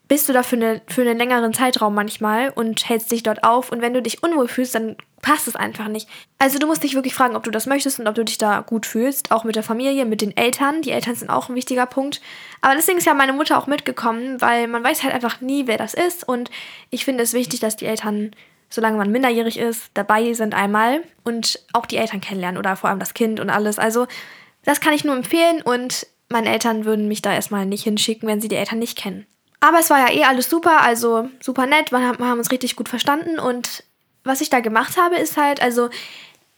bist 0.07 0.27
du 0.27 0.33
da 0.33 0.43
für, 0.43 0.57
eine, 0.57 0.81
für 0.87 1.01
einen 1.01 1.17
längeren 1.17 1.53
Zeitraum 1.53 1.95
manchmal 1.95 2.49
und 2.49 2.87
hältst 2.87 3.11
dich 3.11 3.23
dort 3.23 3.43
auf. 3.43 3.71
Und 3.71 3.81
wenn 3.81 3.93
du 3.93 4.01
dich 4.01 4.21
unwohl 4.21 4.47
fühlst, 4.47 4.75
dann 4.75 4.97
passt 5.21 5.47
es 5.47 5.55
einfach 5.55 5.87
nicht. 5.87 6.09
Also 6.37 6.59
du 6.59 6.67
musst 6.67 6.83
dich 6.83 6.93
wirklich 6.93 7.15
fragen, 7.15 7.35
ob 7.35 7.43
du 7.43 7.51
das 7.51 7.65
möchtest 7.65 7.99
und 7.99 8.07
ob 8.07 8.15
du 8.15 8.25
dich 8.25 8.37
da 8.37 8.59
gut 8.59 8.85
fühlst. 8.85 9.31
Auch 9.31 9.45
mit 9.45 9.55
der 9.55 9.63
Familie, 9.63 10.05
mit 10.05 10.21
den 10.21 10.35
Eltern. 10.35 10.81
Die 10.81 10.91
Eltern 10.91 11.15
sind 11.15 11.29
auch 11.29 11.49
ein 11.49 11.55
wichtiger 11.55 11.85
Punkt. 11.85 12.21
Aber 12.61 12.75
deswegen 12.75 12.97
ist 12.97 13.07
ja 13.07 13.13
meine 13.13 13.33
Mutter 13.33 13.57
auch 13.57 13.65
mitgekommen, 13.65 14.41
weil 14.41 14.67
man 14.67 14.83
weiß 14.83 15.03
halt 15.03 15.13
einfach 15.13 15.39
nie, 15.39 15.67
wer 15.67 15.77
das 15.77 15.93
ist. 15.93 16.27
Und 16.27 16.51
ich 16.89 17.05
finde 17.05 17.23
es 17.23 17.33
wichtig, 17.33 17.61
dass 17.61 17.77
die 17.77 17.85
Eltern 17.85 18.35
solange 18.73 18.97
man 18.97 19.11
minderjährig 19.11 19.59
ist, 19.59 19.91
dabei 19.93 20.33
sind 20.33 20.55
einmal 20.55 21.03
und 21.23 21.59
auch 21.73 21.85
die 21.85 21.97
Eltern 21.97 22.21
kennenlernen 22.21 22.57
oder 22.57 22.75
vor 22.75 22.89
allem 22.89 22.97
das 22.97 23.13
Kind 23.13 23.39
und 23.39 23.51
alles. 23.51 23.77
Also 23.77 24.07
das 24.65 24.81
kann 24.81 24.93
ich 24.93 25.03
nur 25.03 25.15
empfehlen 25.15 25.61
und 25.61 26.07
meine 26.29 26.51
Eltern 26.51 26.83
würden 26.83 27.07
mich 27.07 27.21
da 27.21 27.31
erstmal 27.31 27.67
nicht 27.67 27.83
hinschicken, 27.83 28.27
wenn 28.27 28.41
sie 28.41 28.47
die 28.47 28.55
Eltern 28.55 28.79
nicht 28.79 28.97
kennen. 28.97 29.27
Aber 29.59 29.77
es 29.77 29.91
war 29.91 29.99
ja 29.99 30.11
eh 30.11 30.23
alles 30.23 30.49
super, 30.49 30.81
also 30.81 31.29
super 31.39 31.67
nett, 31.67 31.91
wir 31.91 31.99
haben, 31.99 32.39
uns 32.39 32.51
richtig 32.51 32.75
gut 32.75 32.89
verstanden 32.89 33.37
und 33.37 33.83
was 34.23 34.41
ich 34.41 34.49
da 34.49 34.59
gemacht 34.59 34.97
habe, 34.97 35.17
ist 35.17 35.37
halt, 35.37 35.61
also 35.61 35.89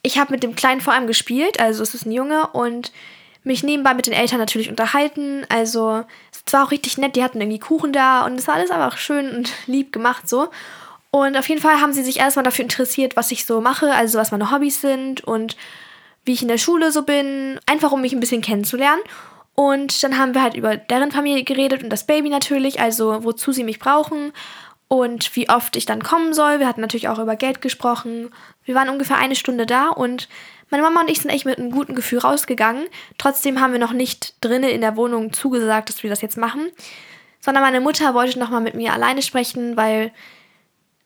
ich 0.01 0.17
habe 0.17 0.31
mit 0.31 0.41
dem 0.41 0.55
Kleinen 0.55 0.79
vor 0.79 0.93
allem 0.93 1.07
gespielt, 1.07 1.59
also 1.59 1.83
es 1.83 1.93
ist 1.93 2.05
ein 2.05 2.13
Junge 2.13 2.47
und 2.47 2.93
mich 3.43 3.61
nebenbei 3.61 3.93
mit 3.93 4.07
den 4.07 4.13
Eltern 4.13 4.39
natürlich 4.39 4.69
unterhalten. 4.69 5.45
Also 5.49 6.05
es 6.31 6.53
war 6.53 6.65
auch 6.65 6.71
richtig 6.71 6.97
nett, 6.97 7.15
die 7.15 7.23
hatten 7.23 7.41
irgendwie 7.41 7.59
Kuchen 7.59 7.91
da 7.91 8.25
und 8.25 8.39
es 8.39 8.47
war 8.47 8.55
alles 8.55 8.71
einfach 8.71 8.97
schön 8.97 9.35
und 9.35 9.51
lieb 9.67 9.91
gemacht 9.91 10.29
so. 10.29 10.47
Und 11.15 11.37
auf 11.37 11.47
jeden 11.47 11.61
Fall 11.61 11.79
haben 11.79 11.93
sie 11.93 12.03
sich 12.03 12.19
erstmal 12.19 12.43
dafür 12.43 12.63
interessiert, 12.63 13.15
was 13.15 13.31
ich 13.31 13.45
so 13.45 13.61
mache, 13.61 13.93
also 13.93 14.19
was 14.19 14.31
meine 14.31 14.51
Hobbys 14.51 14.81
sind 14.81 15.23
und 15.23 15.55
wie 16.25 16.33
ich 16.33 16.41
in 16.41 16.49
der 16.49 16.57
Schule 16.57 16.91
so 16.91 17.03
bin, 17.03 17.57
einfach 17.67 17.93
um 17.93 18.01
mich 18.01 18.11
ein 18.11 18.19
bisschen 18.19 18.41
kennenzulernen. 18.41 19.01
Und 19.53 20.03
dann 20.03 20.17
haben 20.17 20.33
wir 20.33 20.41
halt 20.41 20.55
über 20.55 20.75
deren 20.75 21.13
Familie 21.13 21.45
geredet 21.45 21.83
und 21.83 21.89
das 21.89 22.05
Baby 22.05 22.27
natürlich, 22.27 22.81
also 22.81 23.23
wozu 23.23 23.53
sie 23.53 23.63
mich 23.63 23.79
brauchen 23.79 24.33
und 24.89 25.33
wie 25.37 25.47
oft 25.47 25.77
ich 25.77 25.85
dann 25.85 26.03
kommen 26.03 26.33
soll. 26.33 26.59
Wir 26.59 26.67
hatten 26.67 26.81
natürlich 26.81 27.07
auch 27.07 27.19
über 27.19 27.37
Geld 27.37 27.61
gesprochen. 27.61 28.29
Wir 28.65 28.75
waren 28.75 28.89
ungefähr 28.89 29.17
eine 29.17 29.37
Stunde 29.37 29.65
da 29.65 29.87
und 29.87 30.27
meine 30.69 30.83
Mama 30.83 30.99
und 30.99 31.09
ich 31.09 31.21
sind 31.21 31.31
echt 31.31 31.45
mit 31.45 31.57
einem 31.57 31.71
guten 31.71 31.95
Gefühl 31.95 32.19
rausgegangen. 32.19 32.87
Trotzdem 33.17 33.61
haben 33.61 33.71
wir 33.71 33.79
noch 33.79 33.93
nicht 33.93 34.35
drinnen 34.41 34.69
in 34.69 34.81
der 34.81 34.97
Wohnung 34.97 35.31
zugesagt, 35.31 35.87
dass 35.87 36.03
wir 36.03 36.09
das 36.09 36.21
jetzt 36.21 36.35
machen, 36.35 36.71
sondern 37.39 37.63
meine 37.63 37.79
Mutter 37.79 38.13
wollte 38.13 38.37
nochmal 38.37 38.59
mit 38.59 38.73
mir 38.73 38.91
alleine 38.91 39.21
sprechen, 39.21 39.77
weil 39.77 40.11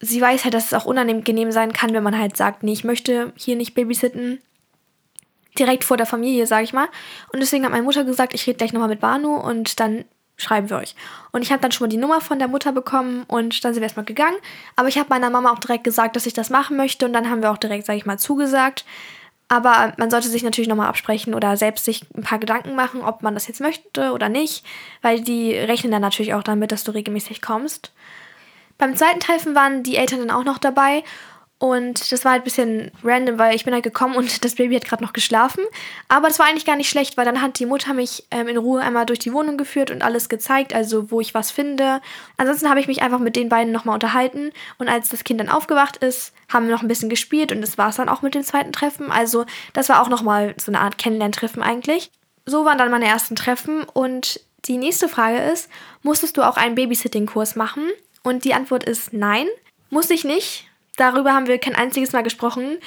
sie 0.00 0.20
weiß 0.20 0.44
halt, 0.44 0.54
dass 0.54 0.66
es 0.66 0.74
auch 0.74 0.86
unangenehm 0.86 1.52
sein 1.52 1.72
kann, 1.72 1.92
wenn 1.92 2.02
man 2.02 2.18
halt 2.18 2.36
sagt, 2.36 2.62
nee, 2.62 2.72
ich 2.72 2.84
möchte 2.84 3.32
hier 3.36 3.56
nicht 3.56 3.74
babysitten. 3.74 4.40
Direkt 5.58 5.84
vor 5.84 5.96
der 5.96 6.06
Familie, 6.06 6.46
sag 6.46 6.64
ich 6.64 6.72
mal. 6.72 6.88
Und 7.32 7.40
deswegen 7.40 7.64
hat 7.64 7.72
meine 7.72 7.82
Mutter 7.82 8.04
gesagt, 8.04 8.34
ich 8.34 8.46
rede 8.46 8.56
gleich 8.56 8.72
nochmal 8.72 8.88
mit 8.88 9.00
Banu 9.00 9.34
und 9.34 9.78
dann 9.80 10.04
schreiben 10.36 10.70
wir 10.70 10.78
euch. 10.78 10.94
Und 11.32 11.42
ich 11.42 11.52
habe 11.52 11.60
dann 11.60 11.72
schon 11.72 11.86
mal 11.86 11.90
die 11.90 11.98
Nummer 11.98 12.20
von 12.20 12.38
der 12.38 12.48
Mutter 12.48 12.72
bekommen 12.72 13.24
und 13.26 13.62
dann 13.62 13.74
sind 13.74 13.82
wir 13.82 13.86
erstmal 13.86 14.06
gegangen. 14.06 14.36
Aber 14.76 14.88
ich 14.88 14.98
habe 14.98 15.10
meiner 15.10 15.28
Mama 15.28 15.52
auch 15.52 15.58
direkt 15.58 15.84
gesagt, 15.84 16.16
dass 16.16 16.24
ich 16.24 16.32
das 16.32 16.48
machen 16.48 16.76
möchte 16.76 17.04
und 17.04 17.12
dann 17.12 17.28
haben 17.28 17.42
wir 17.42 17.50
auch 17.50 17.58
direkt, 17.58 17.84
sag 17.84 17.96
ich 17.96 18.06
mal, 18.06 18.18
zugesagt. 18.18 18.84
Aber 19.48 19.92
man 19.98 20.10
sollte 20.10 20.28
sich 20.28 20.44
natürlich 20.44 20.68
nochmal 20.68 20.88
absprechen 20.88 21.34
oder 21.34 21.56
selbst 21.56 21.84
sich 21.84 22.06
ein 22.16 22.22
paar 22.22 22.38
Gedanken 22.38 22.76
machen, 22.76 23.02
ob 23.02 23.22
man 23.22 23.34
das 23.34 23.48
jetzt 23.48 23.60
möchte 23.60 24.12
oder 24.12 24.28
nicht, 24.28 24.64
weil 25.02 25.20
die 25.20 25.52
rechnen 25.54 25.90
dann 25.90 26.00
natürlich 26.00 26.34
auch 26.34 26.44
damit, 26.44 26.70
dass 26.72 26.84
du 26.84 26.92
regelmäßig 26.92 27.42
kommst. 27.42 27.92
Beim 28.80 28.96
zweiten 28.96 29.20
Treffen 29.20 29.54
waren 29.54 29.82
die 29.82 29.96
Eltern 29.96 30.20
dann 30.20 30.30
auch 30.30 30.42
noch 30.42 30.58
dabei. 30.58 31.04
Und 31.58 32.10
das 32.10 32.24
war 32.24 32.32
halt 32.32 32.40
ein 32.40 32.44
bisschen 32.44 32.90
random, 33.04 33.38
weil 33.38 33.54
ich 33.54 33.66
bin 33.66 33.74
halt 33.74 33.82
gekommen 33.82 34.16
und 34.16 34.42
das 34.42 34.54
Baby 34.54 34.76
hat 34.76 34.86
gerade 34.86 35.04
noch 35.04 35.12
geschlafen. 35.12 35.62
Aber 36.08 36.28
das 36.28 36.38
war 36.38 36.46
eigentlich 36.46 36.64
gar 36.64 36.76
nicht 36.76 36.88
schlecht, 36.88 37.18
weil 37.18 37.26
dann 37.26 37.42
hat 37.42 37.58
die 37.58 37.66
Mutter 37.66 37.92
mich 37.92 38.26
ähm, 38.30 38.48
in 38.48 38.56
Ruhe 38.56 38.80
einmal 38.80 39.04
durch 39.04 39.18
die 39.18 39.34
Wohnung 39.34 39.58
geführt 39.58 39.90
und 39.90 40.00
alles 40.00 40.30
gezeigt, 40.30 40.74
also 40.74 41.10
wo 41.10 41.20
ich 41.20 41.34
was 41.34 41.50
finde. 41.50 42.00
Ansonsten 42.38 42.70
habe 42.70 42.80
ich 42.80 42.86
mich 42.86 43.02
einfach 43.02 43.18
mit 43.18 43.36
den 43.36 43.50
beiden 43.50 43.74
nochmal 43.74 43.92
unterhalten. 43.92 44.52
Und 44.78 44.88
als 44.88 45.10
das 45.10 45.22
Kind 45.22 45.38
dann 45.38 45.50
aufgewacht 45.50 45.98
ist, 45.98 46.32
haben 46.48 46.66
wir 46.66 46.74
noch 46.74 46.80
ein 46.80 46.88
bisschen 46.88 47.10
gespielt 47.10 47.52
und 47.52 47.60
das 47.60 47.76
war 47.76 47.90
es 47.90 47.96
dann 47.96 48.08
auch 48.08 48.22
mit 48.22 48.34
dem 48.34 48.42
zweiten 48.42 48.72
Treffen. 48.72 49.12
Also 49.12 49.44
das 49.74 49.90
war 49.90 50.00
auch 50.00 50.08
nochmal 50.08 50.54
so 50.56 50.72
eine 50.72 50.80
Art 50.80 50.96
Kennenlerntreffen 50.96 51.62
eigentlich. 51.62 52.10
So 52.46 52.64
waren 52.64 52.78
dann 52.78 52.90
meine 52.90 53.06
ersten 53.06 53.36
Treffen 53.36 53.82
und 53.82 54.40
die 54.64 54.78
nächste 54.78 55.10
Frage 55.10 55.40
ist, 55.40 55.68
musstest 56.02 56.38
du 56.38 56.42
auch 56.42 56.56
einen 56.56 56.74
Babysitting-Kurs 56.74 57.54
machen? 57.54 57.82
Und 58.22 58.44
die 58.44 58.54
Antwort 58.54 58.84
ist 58.84 59.12
nein, 59.12 59.46
muss 59.88 60.10
ich 60.10 60.24
nicht. 60.24 60.66
Darüber 60.96 61.32
haben 61.32 61.46
wir 61.46 61.58
kein 61.58 61.74
einziges 61.74 62.12
Mal 62.12 62.22
gesprochen, 62.22 62.78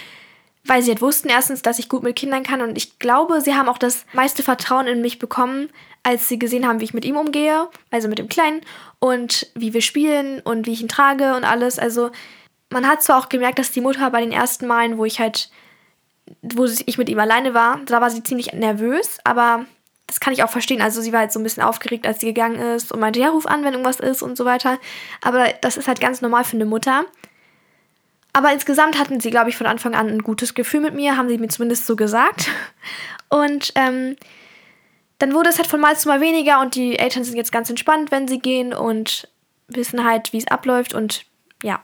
weil 0.66 0.82
sie 0.82 0.92
halt 0.92 1.02
wussten 1.02 1.30
erstens, 1.30 1.62
dass 1.62 1.80
ich 1.80 1.90
gut 1.90 2.04
mit 2.04 2.16
Kindern 2.16 2.44
kann 2.44 2.62
und 2.62 2.78
ich 2.78 3.00
glaube, 3.00 3.42
sie 3.42 3.56
haben 3.56 3.70
auch 3.70 3.78
das 3.78 4.06
meiste 4.14 4.44
Vertrauen 4.44 4.88
in 4.88 5.02
mich 5.02 5.20
bekommen, 5.20 5.70
als 6.04 6.28
sie 6.30 6.40
gesehen 6.40 6.68
haben, 6.68 6.80
wie 6.80 6.86
ich 6.86 6.94
mit 6.94 7.06
ihm 7.06 7.18
umgehe, 7.18 7.68
also 7.92 8.08
mit 8.08 8.20
dem 8.20 8.30
Kleinen 8.30 8.62
und 9.00 9.48
wie 9.56 9.74
wir 9.74 9.82
spielen 9.82 10.40
und 10.42 10.68
wie 10.68 10.74
ich 10.74 10.82
ihn 10.82 10.88
trage 10.88 11.36
und 11.36 11.44
alles. 11.44 11.80
Also 11.80 12.12
man 12.70 12.88
hat 12.88 13.02
zwar 13.04 13.20
auch 13.20 13.30
gemerkt, 13.30 13.60
dass 13.60 13.72
die 13.72 13.82
Mutter 13.82 14.10
bei 14.12 14.22
den 14.22 14.32
ersten 14.32 14.68
Malen, 14.68 14.98
wo 14.98 15.06
ich 15.06 15.20
halt, 15.20 15.50
wo 16.42 16.66
ich 16.66 16.98
mit 16.98 17.10
ihm 17.10 17.20
alleine 17.20 17.54
war, 17.54 17.80
da 17.86 18.02
war 18.02 18.10
sie 18.10 18.24
ziemlich 18.24 18.54
nervös, 18.54 19.18
aber 19.24 19.66
das 20.14 20.20
kann 20.20 20.32
ich 20.32 20.44
auch 20.44 20.50
verstehen. 20.50 20.80
Also 20.80 21.02
sie 21.02 21.12
war 21.12 21.22
halt 21.22 21.32
so 21.32 21.40
ein 21.40 21.44
bisschen 21.44 21.64
aufgeregt, 21.64 22.06
als 22.06 22.20
sie 22.20 22.28
gegangen 22.28 22.60
ist 22.60 22.92
und 22.92 23.00
meinte, 23.00 23.20
ja, 23.20 23.30
ruf 23.30 23.48
an, 23.48 23.64
wenn 23.64 23.74
irgendwas 23.74 24.00
ist 24.00 24.22
und 24.22 24.38
so 24.38 24.46
weiter. 24.46 24.78
Aber 25.24 25.48
das 25.62 25.76
ist 25.76 25.88
halt 25.88 26.00
ganz 26.00 26.22
normal 26.22 26.44
für 26.44 26.56
eine 26.56 26.66
Mutter. 26.66 27.06
Aber 28.32 28.54
insgesamt 28.54 29.00
hatten 29.00 29.20
sie, 29.20 29.32
glaube 29.32 29.50
ich, 29.50 29.58
von 29.58 29.66
Anfang 29.66 29.96
an 29.96 30.08
ein 30.08 30.22
gutes 30.22 30.54
Gefühl 30.54 30.82
mit 30.82 30.94
mir, 30.94 31.18
haben 31.18 31.30
sie 31.30 31.40
mir 31.40 31.48
zumindest 31.48 31.88
so 31.88 31.96
gesagt. 31.96 32.48
Und 33.30 33.72
ähm, 33.74 34.16
dann 35.18 35.34
wurde 35.34 35.50
es 35.50 35.58
halt 35.58 35.68
von 35.68 35.82
Mal 35.82 35.98
zu 35.98 36.10
Mal 36.10 36.22
weniger 36.22 36.60
und 36.62 36.76
die 36.76 37.00
Eltern 37.00 37.24
sind 37.24 37.38
jetzt 37.38 37.52
ganz 37.52 37.68
entspannt, 37.70 38.12
wenn 38.12 38.28
sie 38.28 38.38
gehen 38.38 38.74
und 38.74 39.28
wissen 39.68 40.04
halt, 40.04 40.34
wie 40.34 40.38
es 40.38 40.48
abläuft 40.48 40.94
und 40.94 41.26
ja, 41.64 41.82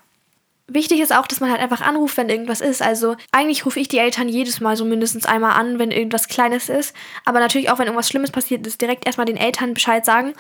Wichtig 0.72 1.00
ist 1.00 1.14
auch, 1.14 1.26
dass 1.26 1.40
man 1.40 1.50
halt 1.50 1.62
einfach 1.62 1.82
anruft, 1.82 2.16
wenn 2.18 2.30
irgendwas 2.30 2.62
ist. 2.62 2.82
Also 2.82 3.16
eigentlich 3.32 3.66
rufe 3.66 3.80
ich 3.80 3.88
die 3.88 3.98
Eltern 3.98 4.30
jedes 4.30 4.62
Mal 4.62 4.78
so 4.78 4.86
mindestens 4.86 5.26
einmal 5.26 5.60
an, 5.60 5.80
wenn 5.80 5.92
irgendwas 5.92 6.28
Kleines 6.28 6.70
ist. 6.70 6.96
Aber 7.26 7.40
natürlich 7.40 7.72
auch, 7.72 7.80
wenn 7.80 7.88
irgendwas 7.88 8.08
Schlimmes 8.08 8.32
passiert 8.32 8.66
ist, 8.68 8.80
direkt 8.80 9.08
erstmal 9.08 9.26
den 9.26 9.38
Eltern 9.38 9.74
Bescheid 9.74 10.06
sagen. 10.06 10.34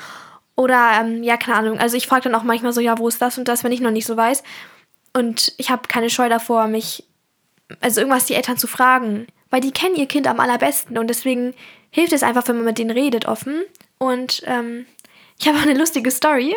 Oder, 0.55 0.99
ähm, 1.01 1.23
ja, 1.23 1.37
keine 1.37 1.57
Ahnung. 1.57 1.79
Also 1.79 1.97
ich 1.97 2.05
frage 2.05 2.23
dann 2.23 2.35
auch 2.35 2.43
manchmal 2.43 2.73
so, 2.73 2.81
ja, 2.81 2.97
wo 2.99 3.07
ist 3.07 3.21
das 3.21 3.37
und 3.37 3.47
das, 3.47 3.63
wenn 3.63 3.71
ich 3.71 3.81
noch 3.81 3.91
nicht 3.91 4.05
so 4.05 4.15
weiß. 4.15 4.43
Und 5.13 5.53
ich 5.57 5.71
habe 5.71 5.87
keine 5.87 6.09
Scheu 6.09 6.29
davor, 6.29 6.67
mich, 6.67 7.05
also 7.81 8.01
irgendwas 8.01 8.25
die 8.25 8.35
Eltern 8.35 8.57
zu 8.57 8.67
fragen, 8.67 9.25
weil 9.49 9.61
die 9.61 9.71
kennen 9.71 9.95
ihr 9.95 10.05
Kind 10.05 10.27
am 10.27 10.39
allerbesten 10.39 10.97
und 10.97 11.07
deswegen 11.07 11.55
hilft 11.89 12.13
es 12.13 12.23
einfach, 12.23 12.47
wenn 12.47 12.57
man 12.57 12.65
mit 12.65 12.77
denen 12.77 12.91
redet 12.91 13.25
offen. 13.25 13.63
Und 13.97 14.43
ähm, 14.45 14.85
ich 15.39 15.47
habe 15.47 15.57
auch 15.57 15.63
eine 15.63 15.77
lustige 15.77 16.11
Story. 16.11 16.55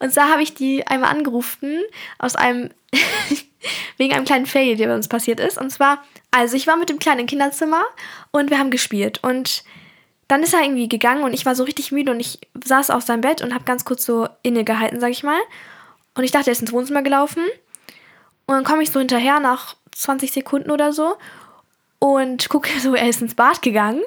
Und 0.00 0.12
zwar 0.12 0.28
habe 0.28 0.42
ich 0.42 0.54
die 0.54 0.86
einmal 0.86 1.10
angerufen 1.10 1.80
aus 2.18 2.34
einem, 2.34 2.70
wegen 3.96 4.12
einem 4.12 4.24
kleinen 4.24 4.46
Fail, 4.46 4.76
der 4.76 4.88
bei 4.88 4.94
uns 4.94 5.08
passiert 5.08 5.38
ist. 5.38 5.56
Und 5.56 5.70
zwar, 5.70 6.02
also 6.32 6.56
ich 6.56 6.66
war 6.66 6.76
mit 6.76 6.88
dem 6.88 6.98
Kleinen 6.98 7.20
im 7.20 7.26
Kinderzimmer 7.26 7.84
und 8.32 8.50
wir 8.50 8.58
haben 8.58 8.72
gespielt. 8.72 9.22
Und 9.22 9.62
dann 10.26 10.42
ist 10.42 10.52
er 10.52 10.62
irgendwie 10.62 10.88
gegangen 10.88 11.22
und 11.22 11.32
ich 11.32 11.46
war 11.46 11.54
so 11.54 11.62
richtig 11.62 11.92
müde 11.92 12.10
und 12.10 12.18
ich 12.18 12.40
saß 12.64 12.90
auf 12.90 13.02
seinem 13.04 13.20
Bett 13.20 13.40
und 13.40 13.54
habe 13.54 13.64
ganz 13.64 13.84
kurz 13.84 14.04
so 14.04 14.28
innegehalten, 14.42 15.00
sag 15.00 15.10
ich 15.10 15.22
mal. 15.22 15.40
Und 16.14 16.24
ich 16.24 16.32
dachte, 16.32 16.50
er 16.50 16.52
ist 16.52 16.60
ins 16.60 16.72
Wohnzimmer 16.72 17.02
gelaufen. 17.02 17.42
Und 18.46 18.54
dann 18.54 18.64
komme 18.64 18.82
ich 18.82 18.90
so 18.90 18.98
hinterher 18.98 19.38
nach 19.38 19.76
20 19.92 20.32
Sekunden 20.32 20.70
oder 20.70 20.92
so 20.92 21.16
und 22.00 22.48
gucke 22.48 22.68
so, 22.80 22.94
er 22.94 23.08
ist 23.08 23.22
ins 23.22 23.34
Bad 23.36 23.62
gegangen. 23.62 24.02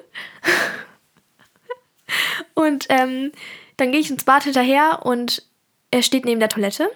Und 2.58 2.88
ähm, 2.90 3.32
dann 3.78 3.92
gehe 3.92 4.02
ich 4.02 4.10
ins 4.10 4.24
Bad 4.24 4.46
hinterher 4.46 5.02
und 5.04 5.44
er 5.92 6.02
steht 6.02 6.26
neben 6.26 6.40
der 6.40 6.50
Toilette. 6.50 6.90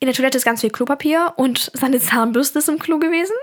In 0.00 0.06
der 0.06 0.14
Toilette 0.14 0.36
ist 0.36 0.44
ganz 0.44 0.60
viel 0.60 0.68
Klopapier 0.68 1.32
und 1.36 1.70
seine 1.72 1.98
Zahnbürste 1.98 2.58
ist 2.58 2.68
im 2.68 2.78
Klo 2.78 2.98
gewesen. 2.98 3.34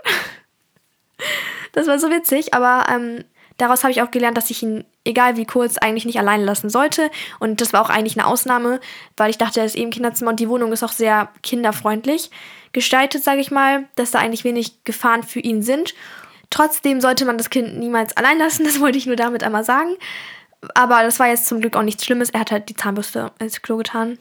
das 1.72 1.88
war 1.88 1.98
so 1.98 2.12
witzig, 2.12 2.54
aber 2.54 2.86
ähm, 2.88 3.24
daraus 3.58 3.84
habe 3.84 3.92
ich 3.92 4.04
auch 4.04 4.12
gelernt, 4.12 4.38
dass 4.38 4.52
ich 4.52 4.62
ihn, 4.62 4.86
egal 5.04 5.38
wie 5.38 5.46
kurz, 5.46 5.80
eigentlich 5.80 6.06
nicht 6.06 6.20
allein 6.20 6.46
lassen 6.46 6.70
sollte. 6.70 7.10
Und 7.40 7.62
das 7.62 7.74
war 7.74 7.82
auch 7.82 7.90
eigentlich 7.90 8.20
eine 8.20 8.28
Ausnahme, 8.28 8.80
weil 9.18 9.32
ich 9.32 9.40
dachte, 9.40 9.60
er 9.60 9.66
ist 9.66 9.76
eben 9.76 9.90
Kinderzimmer 9.90 10.30
und 10.30 10.40
die 10.40 10.50
Wohnung 10.50 10.72
ist 10.72 10.84
auch 10.84 10.92
sehr 10.92 11.30
kinderfreundlich 11.42 12.30
gestaltet, 12.74 13.24
sage 13.24 13.42
ich 13.42 13.50
mal, 13.50 13.88
dass 13.96 14.12
da 14.12 14.20
eigentlich 14.20 14.44
wenig 14.44 14.84
Gefahren 14.84 15.24
für 15.24 15.40
ihn 15.40 15.64
sind. 15.64 15.96
Trotzdem 16.52 17.02
sollte 17.02 17.26
man 17.26 17.40
das 17.40 17.50
Kind 17.50 17.80
niemals 17.80 18.16
allein 18.18 18.38
lassen, 18.38 18.64
das 18.66 18.80
wollte 18.80 19.00
ich 19.00 19.08
nur 19.08 19.16
damit 19.16 19.42
einmal 19.42 19.64
sagen. 19.64 19.98
Aber 20.76 21.04
das 21.04 21.20
war 21.20 21.28
jetzt 21.28 21.48
zum 21.48 21.60
Glück 21.60 21.76
auch 21.76 21.84
nichts 21.84 22.06
Schlimmes. 22.06 22.30
Er 22.30 22.42
hat 22.42 22.52
halt 22.52 22.70
die 22.70 22.76
Zahnbürste 22.76 23.32
ins 23.40 23.62
Klo 23.62 23.78
getan. 23.78 24.20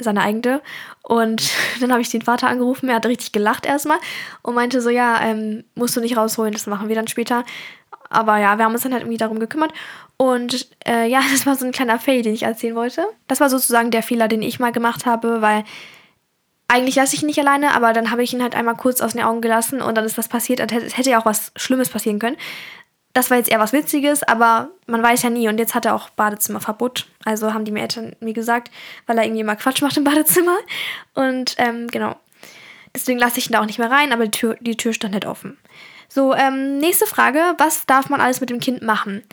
Seine 0.00 0.22
eigene. 0.22 0.60
Und 1.02 1.50
dann 1.80 1.92
habe 1.92 2.00
ich 2.00 2.10
den 2.10 2.22
Vater 2.22 2.48
angerufen. 2.48 2.88
Er 2.88 2.96
hat 2.96 3.06
richtig 3.06 3.32
gelacht 3.32 3.66
erstmal 3.66 3.98
und 4.42 4.54
meinte 4.54 4.80
so: 4.80 4.90
Ja, 4.90 5.20
ähm, 5.22 5.64
musst 5.74 5.96
du 5.96 6.00
nicht 6.00 6.16
rausholen, 6.16 6.52
das 6.52 6.66
machen 6.66 6.88
wir 6.88 6.96
dann 6.96 7.08
später. 7.08 7.44
Aber 8.10 8.38
ja, 8.38 8.56
wir 8.56 8.64
haben 8.64 8.72
uns 8.72 8.82
dann 8.82 8.92
halt 8.92 9.02
irgendwie 9.02 9.18
darum 9.18 9.38
gekümmert. 9.38 9.72
Und 10.16 10.68
äh, 10.86 11.08
ja, 11.08 11.20
das 11.32 11.46
war 11.46 11.56
so 11.56 11.64
ein 11.64 11.72
kleiner 11.72 11.98
Fail, 11.98 12.22
den 12.22 12.34
ich 12.34 12.42
erzählen 12.42 12.74
wollte. 12.74 13.06
Das 13.28 13.40
war 13.40 13.50
sozusagen 13.50 13.90
der 13.90 14.02
Fehler, 14.02 14.28
den 14.28 14.42
ich 14.42 14.60
mal 14.60 14.72
gemacht 14.72 15.06
habe, 15.06 15.42
weil 15.42 15.64
eigentlich 16.70 16.96
lasse 16.96 17.16
ich 17.16 17.22
ihn 17.22 17.26
nicht 17.26 17.38
alleine, 17.38 17.74
aber 17.74 17.94
dann 17.94 18.10
habe 18.10 18.22
ich 18.22 18.34
ihn 18.34 18.42
halt 18.42 18.54
einmal 18.54 18.76
kurz 18.76 19.00
aus 19.00 19.12
den 19.12 19.22
Augen 19.22 19.40
gelassen 19.40 19.80
und 19.80 19.96
dann 19.96 20.04
ist 20.04 20.18
das 20.18 20.28
passiert. 20.28 20.60
Es 20.60 20.98
hätte 20.98 21.08
ja 21.08 21.18
auch 21.18 21.24
was 21.24 21.50
Schlimmes 21.56 21.88
passieren 21.88 22.18
können 22.18 22.36
das 23.18 23.30
war 23.30 23.36
jetzt 23.36 23.50
eher 23.50 23.58
was 23.58 23.72
Witziges, 23.72 24.22
aber 24.22 24.68
man 24.86 25.02
weiß 25.02 25.24
ja 25.24 25.30
nie. 25.30 25.48
Und 25.48 25.58
jetzt 25.58 25.74
hat 25.74 25.84
er 25.84 25.96
auch 25.96 26.08
Badezimmerverbot. 26.10 27.08
Also 27.24 27.52
haben 27.52 27.64
die 27.64 27.72
mir 27.72 27.80
Eltern 27.80 28.14
mir 28.20 28.32
gesagt, 28.32 28.70
weil 29.06 29.18
er 29.18 29.24
irgendwie 29.24 29.40
immer 29.40 29.56
Quatsch 29.56 29.82
macht 29.82 29.96
im 29.96 30.04
Badezimmer. 30.04 30.56
Und 31.14 31.56
ähm, 31.58 31.88
genau. 31.88 32.14
Deswegen 32.94 33.18
lasse 33.18 33.40
ich 33.40 33.50
ihn 33.50 33.54
da 33.54 33.60
auch 33.60 33.66
nicht 33.66 33.80
mehr 33.80 33.90
rein, 33.90 34.12
aber 34.12 34.26
die 34.26 34.30
Tür, 34.30 34.56
die 34.60 34.76
Tür 34.76 34.92
stand 34.92 35.14
nicht 35.14 35.26
offen. 35.26 35.58
So, 36.08 36.32
ähm, 36.32 36.78
nächste 36.78 37.06
Frage. 37.06 37.40
Was 37.58 37.86
darf 37.86 38.08
man 38.08 38.20
alles 38.20 38.40
mit 38.40 38.50
dem 38.50 38.60
Kind 38.60 38.82
machen? 38.82 39.24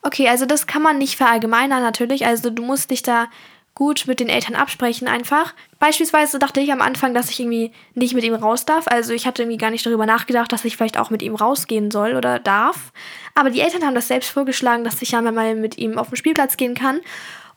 Okay, 0.00 0.28
also 0.28 0.46
das 0.46 0.66
kann 0.66 0.80
man 0.80 0.96
nicht 0.96 1.16
verallgemeinern 1.16 1.82
natürlich. 1.82 2.24
Also 2.24 2.48
du 2.48 2.62
musst 2.62 2.90
dich 2.90 3.02
da 3.02 3.28
gut 3.76 4.06
mit 4.06 4.20
den 4.20 4.30
Eltern 4.30 4.56
absprechen 4.56 5.06
einfach. 5.06 5.52
Beispielsweise 5.78 6.38
dachte 6.38 6.60
ich 6.60 6.72
am 6.72 6.80
Anfang, 6.80 7.12
dass 7.12 7.30
ich 7.30 7.38
irgendwie 7.38 7.72
nicht 7.94 8.14
mit 8.14 8.24
ihm 8.24 8.34
raus 8.34 8.64
darf. 8.64 8.88
Also 8.88 9.12
ich 9.12 9.26
hatte 9.26 9.42
irgendwie 9.42 9.58
gar 9.58 9.70
nicht 9.70 9.84
darüber 9.84 10.06
nachgedacht, 10.06 10.50
dass 10.50 10.64
ich 10.64 10.78
vielleicht 10.78 10.98
auch 10.98 11.10
mit 11.10 11.22
ihm 11.22 11.34
rausgehen 11.34 11.90
soll 11.90 12.16
oder 12.16 12.38
darf. 12.38 12.90
Aber 13.34 13.50
die 13.50 13.60
Eltern 13.60 13.84
haben 13.84 13.94
das 13.94 14.08
selbst 14.08 14.30
vorgeschlagen, 14.30 14.82
dass 14.82 15.02
ich 15.02 15.10
ja 15.10 15.20
mal 15.20 15.54
mit 15.54 15.76
ihm 15.76 15.98
auf 15.98 16.08
den 16.08 16.16
Spielplatz 16.16 16.56
gehen 16.56 16.74
kann, 16.74 17.00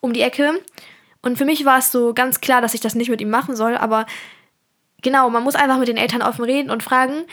um 0.01 0.11
die 0.11 0.21
Ecke. 0.21 0.61
Und 1.21 1.37
für 1.37 1.45
mich 1.45 1.63
war 1.63 1.79
es 1.79 1.89
so 1.89 2.13
ganz 2.13 2.41
klar, 2.41 2.59
dass 2.59 2.73
ich 2.73 2.81
das 2.81 2.95
nicht 2.95 3.09
mit 3.09 3.21
ihm 3.21 3.29
machen 3.29 3.55
soll. 3.55 3.77
Aber 3.77 4.05
genau, 5.01 5.29
man 5.29 5.43
muss 5.43 5.55
einfach 5.55 5.77
mit 5.77 5.87
den 5.87 5.97
Eltern 5.97 6.21
offen 6.21 6.43
reden 6.43 6.69
und 6.69 6.83
fragen, 6.83 7.23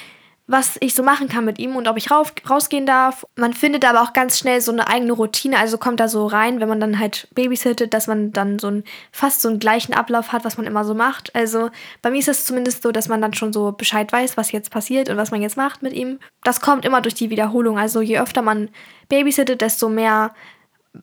was 0.48 0.76
ich 0.80 0.94
so 0.94 1.02
machen 1.02 1.28
kann 1.28 1.44
mit 1.44 1.58
ihm 1.58 1.74
und 1.74 1.88
ob 1.88 1.96
ich 1.96 2.10
rauf, 2.10 2.32
rausgehen 2.48 2.86
darf. 2.86 3.26
Man 3.34 3.52
findet 3.52 3.84
aber 3.84 4.02
auch 4.02 4.12
ganz 4.12 4.38
schnell 4.38 4.60
so 4.60 4.70
eine 4.70 4.86
eigene 4.86 5.12
Routine, 5.12 5.58
also 5.58 5.76
kommt 5.76 5.98
da 5.98 6.06
so 6.06 6.26
rein, 6.26 6.60
wenn 6.60 6.68
man 6.68 6.78
dann 6.78 7.00
halt 7.00 7.26
babysittet, 7.34 7.92
dass 7.92 8.06
man 8.06 8.32
dann 8.32 8.60
so 8.60 8.68
ein, 8.68 8.84
fast 9.10 9.42
so 9.42 9.48
einen 9.48 9.58
gleichen 9.58 9.92
Ablauf 9.92 10.32
hat, 10.32 10.44
was 10.44 10.56
man 10.56 10.66
immer 10.66 10.84
so 10.84 10.94
macht. 10.94 11.34
Also 11.34 11.70
bei 12.00 12.10
mir 12.10 12.18
ist 12.18 12.28
es 12.28 12.44
zumindest 12.44 12.82
so, 12.82 12.92
dass 12.92 13.08
man 13.08 13.20
dann 13.20 13.34
schon 13.34 13.52
so 13.52 13.72
Bescheid 13.72 14.12
weiß, 14.12 14.36
was 14.36 14.52
jetzt 14.52 14.70
passiert 14.70 15.08
und 15.08 15.16
was 15.16 15.32
man 15.32 15.42
jetzt 15.42 15.56
macht 15.56 15.82
mit 15.82 15.92
ihm. 15.92 16.20
Das 16.44 16.60
kommt 16.60 16.84
immer 16.84 17.00
durch 17.00 17.14
die 17.14 17.30
Wiederholung. 17.30 17.76
Also 17.76 18.00
je 18.00 18.20
öfter 18.20 18.42
man 18.42 18.68
babysittet, 19.08 19.60
desto 19.60 19.88
mehr 19.88 20.32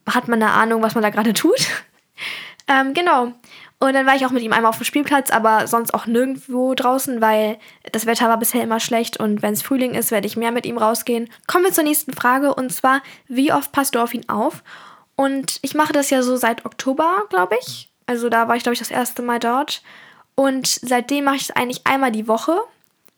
hat 0.10 0.30
man 0.30 0.42
eine 0.42 0.52
Ahnung, 0.52 0.82
was 0.82 0.96
man 0.96 1.04
da 1.04 1.10
gerade 1.10 1.34
tut. 1.34 1.68
ähm, 2.70 2.94
genau. 2.94 3.34
Und 3.84 3.96
dann 3.96 4.06
war 4.06 4.16
ich 4.16 4.26
auch 4.26 4.32
mit 4.32 4.42
ihm 4.44 4.54
einmal 4.54 4.70
auf 4.70 4.78
dem 4.78 4.86
Spielplatz, 4.86 5.30
aber 5.30 5.68
sonst 5.68 5.94
auch 5.94 6.06
nirgendwo 6.06 6.74
draußen, 6.74 7.20
weil 7.20 7.58
das 7.92 8.06
Wetter 8.06 8.30
war 8.30 8.38
bisher 8.38 8.64
immer 8.64 8.80
schlecht 8.80 9.20
und 9.20 9.42
wenn 9.42 9.52
es 9.52 9.62
Frühling 9.62 9.94
ist, 9.94 10.10
werde 10.10 10.26
ich 10.26 10.38
mehr 10.38 10.54
mit 10.54 10.66
ihm 10.66 10.78
rausgehen. 10.78 11.30
Kommen 11.48 11.66
wir 11.66 11.74
zur 11.74 11.84
nächsten 11.84 12.14
Frage 12.14 12.56
und 12.56 12.72
zwar, 12.72 13.02
wie 13.28 13.52
oft 13.52 13.74
passt 13.74 13.96
du 13.96 14.00
auf 14.00 14.14
ihn 14.14 14.30
auf? 14.30 14.64
Und 15.18 15.60
ich 15.64 15.76
mache 15.76 15.92
das 15.92 16.10
ja 16.12 16.24
so 16.24 16.38
seit 16.38 16.66
Oktober, 16.66 17.24
glaube 17.30 17.58
ich. 17.60 17.92
Also 18.06 18.30
da 18.30 18.48
war 18.48 18.56
ich, 18.56 18.64
glaube 18.64 18.72
ich, 18.72 18.80
das 18.80 18.90
erste 18.90 19.22
Mal 19.22 19.40
dort. 19.40 19.84
Und 20.36 20.66
seitdem 20.66 21.26
mache 21.26 21.36
ich 21.36 21.50
es 21.50 21.52
eigentlich 21.52 21.86
einmal 21.86 22.14
die 22.14 22.30
Woche, 22.30 22.58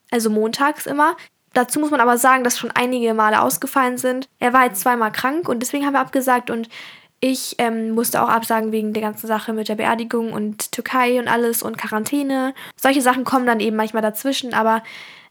also 0.10 0.32
montags 0.32 0.88
immer. 0.88 1.16
Dazu 1.54 1.80
muss 1.80 1.92
man 1.92 2.02
aber 2.02 2.18
sagen, 2.18 2.44
dass 2.44 2.58
schon 2.58 2.72
einige 2.72 3.14
Male 3.14 3.44
ausgefallen 3.44 4.00
sind. 4.00 4.30
Er 4.40 4.52
war 4.52 4.66
jetzt 4.66 4.82
zweimal 4.82 5.12
krank 5.12 5.48
und 5.48 5.60
deswegen 5.60 5.86
haben 5.86 5.94
wir 5.94 6.00
abgesagt 6.00 6.50
und 6.50 6.70
ich 7.20 7.56
ähm, 7.58 7.92
musste 7.92 8.22
auch 8.22 8.30
absagen 8.30 8.72
wegen 8.72 8.94
der 8.94 9.02
ganzen 9.02 9.28
Sache 9.28 9.54
mit 9.54 9.68
der 9.68 9.76
Beerdigung 9.76 10.34
und 10.34 10.72
Türkei 10.72 11.20
und 11.20 11.28
alles 11.28 11.64
und 11.64 11.78
Quarantäne. 11.78 12.54
Solche 12.76 13.02
Sachen 13.02 13.24
kommen 13.24 13.46
dann 13.46 13.60
eben 13.60 13.76
manchmal 13.76 14.02
dazwischen, 14.02 14.54
aber 14.54 14.84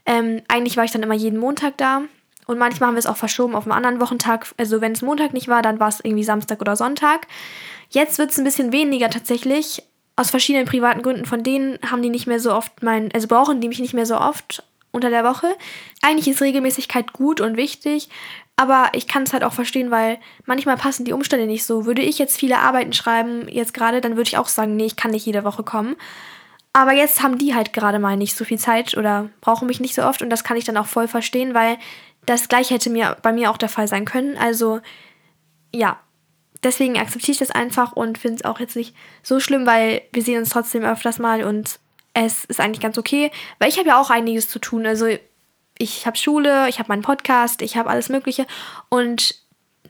ähm, 0.07 0.43
eigentlich 0.49 0.76
war 0.76 0.85
ich 0.85 0.91
dann 0.91 1.03
immer 1.03 1.14
jeden 1.14 1.38
Montag 1.38 1.76
da. 1.76 2.03
Und 2.47 2.59
manchmal 2.59 2.88
haben 2.88 2.95
wir 2.95 3.00
es 3.00 3.07
auch 3.07 3.17
verschoben 3.17 3.55
auf 3.55 3.64
einen 3.64 3.73
anderen 3.73 4.00
Wochentag. 4.00 4.53
Also 4.59 4.81
wenn 4.81 4.93
es 4.93 5.03
Montag 5.03 5.33
nicht 5.33 5.49
war, 5.49 5.62
dann 5.62 5.81
war 5.81 5.88
es 5.88 6.00
irgendwie 6.00 6.25
Samstag 6.25 6.61
oder 6.61 6.76
Sonntag. 6.76 7.26
Jetzt 7.88 8.19
wird 8.19 8.31
es 8.31 8.38
ein 8.38 8.45
bisschen 8.45 8.73
weniger 8.73 9.09
tatsächlich. 9.09 9.83
Aus 10.17 10.31
verschiedenen 10.31 10.67
privaten 10.67 11.03
Gründen. 11.03 11.25
Von 11.25 11.43
denen 11.43 11.79
haben 11.91 12.03
die 12.03 12.11
nicht 12.11 12.26
mehr 12.26 12.41
so 12.41 12.53
oft 12.53 12.83
mein, 12.83 13.11
also 13.12 13.29
brauchen 13.29 13.61
die 13.61 13.69
mich 13.69 13.81
nicht 13.81 13.95
mehr 13.95 14.07
so 14.07 14.17
oft 14.19 14.62
unter 14.94 15.10
der 15.10 15.24
Woche. 15.24 15.54
Eigentlich 16.02 16.28
ist 16.28 16.40
Regelmäßigkeit 16.40 17.12
gut 17.12 17.40
und 17.40 17.56
wichtig, 17.56 18.08
aber 18.56 18.90
ich 18.92 19.08
kann 19.08 19.24
es 19.24 19.32
halt 19.32 19.44
auch 19.44 19.52
verstehen, 19.52 19.90
weil 19.90 20.18
manchmal 20.46 20.76
passen 20.76 21.04
die 21.04 21.12
Umstände 21.12 21.46
nicht 21.46 21.64
so. 21.64 21.86
Würde 21.86 22.02
ich 22.02 22.18
jetzt 22.18 22.38
viele 22.38 22.58
Arbeiten 22.58 22.92
schreiben, 22.92 23.48
jetzt 23.48 23.74
gerade, 23.74 24.00
dann 24.00 24.16
würde 24.16 24.28
ich 24.28 24.38
auch 24.38 24.48
sagen, 24.48 24.76
nee, 24.76 24.86
ich 24.86 24.96
kann 24.96 25.10
nicht 25.10 25.26
jede 25.26 25.44
Woche 25.44 25.64
kommen. 25.64 25.96
Aber 26.72 26.92
jetzt 26.92 27.22
haben 27.22 27.38
die 27.38 27.54
halt 27.54 27.72
gerade 27.72 27.98
mal 27.98 28.16
nicht 28.16 28.36
so 28.36 28.44
viel 28.44 28.58
Zeit 28.58 28.96
oder 28.96 29.30
brauchen 29.40 29.66
mich 29.68 29.80
nicht 29.80 29.94
so 29.94 30.02
oft 30.02 30.22
und 30.22 30.30
das 30.30 30.44
kann 30.44 30.56
ich 30.56 30.64
dann 30.64 30.76
auch 30.76 30.86
voll 30.86 31.08
verstehen, 31.08 31.54
weil 31.54 31.78
das 32.26 32.48
gleiche 32.48 32.74
hätte 32.74 32.90
mir 32.90 33.16
bei 33.22 33.32
mir 33.32 33.50
auch 33.50 33.56
der 33.56 33.68
Fall 33.68 33.86
sein 33.86 34.04
können. 34.04 34.36
Also 34.36 34.80
ja, 35.72 35.98
deswegen 36.64 36.98
akzeptiere 36.98 37.32
ich 37.32 37.38
das 37.38 37.50
einfach 37.50 37.92
und 37.92 38.18
finde 38.18 38.36
es 38.36 38.44
auch 38.44 38.58
jetzt 38.58 38.76
nicht 38.76 38.94
so 39.22 39.38
schlimm, 39.40 39.66
weil 39.66 40.02
wir 40.12 40.22
sehen 40.22 40.38
uns 40.38 40.50
trotzdem 40.50 40.84
öfters 40.84 41.18
mal 41.18 41.44
und 41.44 41.78
es 42.14 42.44
ist 42.44 42.61
eigentlich 42.61 42.80
ganz 42.80 42.97
okay, 42.97 43.30
weil 43.59 43.68
ich 43.68 43.78
habe 43.78 43.88
ja 43.88 44.00
auch 44.00 44.11
einiges 44.11 44.49
zu 44.49 44.59
tun. 44.59 44.87
Also 44.87 45.06
ich 45.76 46.06
habe 46.06 46.16
Schule, 46.16 46.68
ich 46.68 46.78
habe 46.78 46.88
meinen 46.88 47.02
Podcast, 47.02 47.61
ich 47.61 47.76
habe 47.76 47.90
alles 47.90 48.09
Mögliche 48.09 48.47
und 48.88 49.35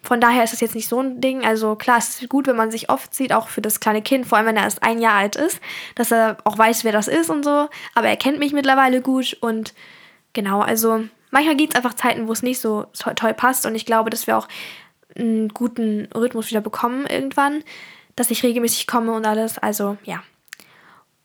von 0.02 0.20
daher 0.20 0.44
ist 0.44 0.52
es 0.52 0.60
jetzt 0.60 0.74
nicht 0.74 0.88
so 0.88 1.00
ein 1.00 1.20
Ding. 1.20 1.44
Also 1.44 1.76
klar, 1.76 1.98
es 1.98 2.20
ist 2.20 2.28
gut, 2.28 2.46
wenn 2.46 2.56
man 2.56 2.70
sich 2.70 2.90
oft 2.90 3.14
sieht, 3.14 3.32
auch 3.32 3.48
für 3.48 3.62
das 3.62 3.80
kleine 3.80 4.02
Kind, 4.02 4.26
vor 4.26 4.36
allem 4.36 4.48
wenn 4.48 4.56
er 4.56 4.64
erst 4.64 4.82
ein 4.82 5.00
Jahr 5.00 5.14
alt 5.14 5.36
ist, 5.36 5.60
dass 5.94 6.12
er 6.12 6.38
auch 6.44 6.58
weiß, 6.58 6.84
wer 6.84 6.92
das 6.92 7.08
ist 7.08 7.30
und 7.30 7.44
so. 7.44 7.68
Aber 7.94 8.08
er 8.08 8.16
kennt 8.16 8.38
mich 8.38 8.52
mittlerweile 8.52 9.00
gut 9.00 9.36
und 9.40 9.74
genau, 10.32 10.60
also 10.60 11.04
manchmal 11.30 11.56
gibt 11.56 11.74
es 11.74 11.76
einfach 11.76 11.94
Zeiten, 11.94 12.28
wo 12.28 12.32
es 12.32 12.42
nicht 12.42 12.60
so 12.60 12.86
toll 13.16 13.34
passt 13.34 13.66
und 13.66 13.74
ich 13.74 13.86
glaube, 13.86 14.10
dass 14.10 14.26
wir 14.26 14.36
auch 14.36 14.48
einen 15.16 15.48
guten 15.48 16.08
Rhythmus 16.14 16.50
wieder 16.50 16.60
bekommen 16.60 17.06
irgendwann, 17.06 17.62
dass 18.16 18.30
ich 18.30 18.42
regelmäßig 18.42 18.86
komme 18.86 19.12
und 19.12 19.26
alles. 19.26 19.58
Also 19.58 19.96
ja. 20.04 20.22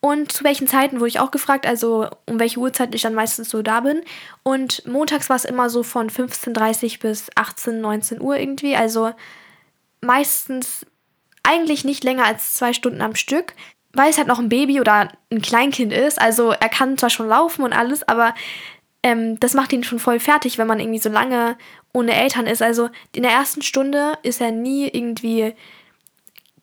Und 0.01 0.31
zu 0.31 0.45
welchen 0.45 0.67
Zeiten 0.67 0.99
wurde 0.99 1.09
ich 1.09 1.19
auch 1.19 1.31
gefragt, 1.31 1.65
also 1.65 2.07
um 2.25 2.39
welche 2.39 2.59
Uhrzeit 2.59 2.95
ich 2.95 3.01
dann 3.01 3.13
meistens 3.13 3.49
so 3.49 3.61
da 3.61 3.81
bin. 3.81 4.01
Und 4.43 4.87
montags 4.87 5.29
war 5.29 5.35
es 5.35 5.45
immer 5.45 5.69
so 5.69 5.83
von 5.83 6.09
15.30 6.09 7.01
bis 7.01 7.27
18, 7.35 7.81
19 7.81 8.21
Uhr 8.21 8.37
irgendwie. 8.37 8.77
Also 8.77 9.11
meistens 10.01 10.85
eigentlich 11.43 11.83
nicht 11.83 12.03
länger 12.03 12.25
als 12.25 12.53
zwei 12.53 12.71
Stunden 12.71 13.01
am 13.01 13.15
Stück, 13.15 13.53
weil 13.91 14.09
es 14.09 14.17
halt 14.17 14.27
noch 14.27 14.39
ein 14.39 14.49
Baby 14.49 14.79
oder 14.79 15.09
ein 15.31 15.41
Kleinkind 15.41 15.91
ist. 15.91 16.21
Also 16.21 16.51
er 16.51 16.69
kann 16.69 16.97
zwar 16.97 17.09
schon 17.09 17.27
laufen 17.27 17.63
und 17.63 17.73
alles, 17.73 18.07
aber 18.07 18.35
ähm, 19.03 19.39
das 19.39 19.53
macht 19.53 19.73
ihn 19.73 19.83
schon 19.83 19.99
voll 19.99 20.19
fertig, 20.19 20.57
wenn 20.57 20.67
man 20.67 20.79
irgendwie 20.79 20.99
so 20.99 21.09
lange 21.09 21.57
ohne 21.93 22.13
Eltern 22.13 22.47
ist. 22.47 22.61
Also 22.61 22.89
in 23.13 23.23
der 23.23 23.31
ersten 23.31 23.61
Stunde 23.61 24.13
ist 24.23 24.39
er 24.39 24.51
nie 24.51 24.87
irgendwie 24.87 25.55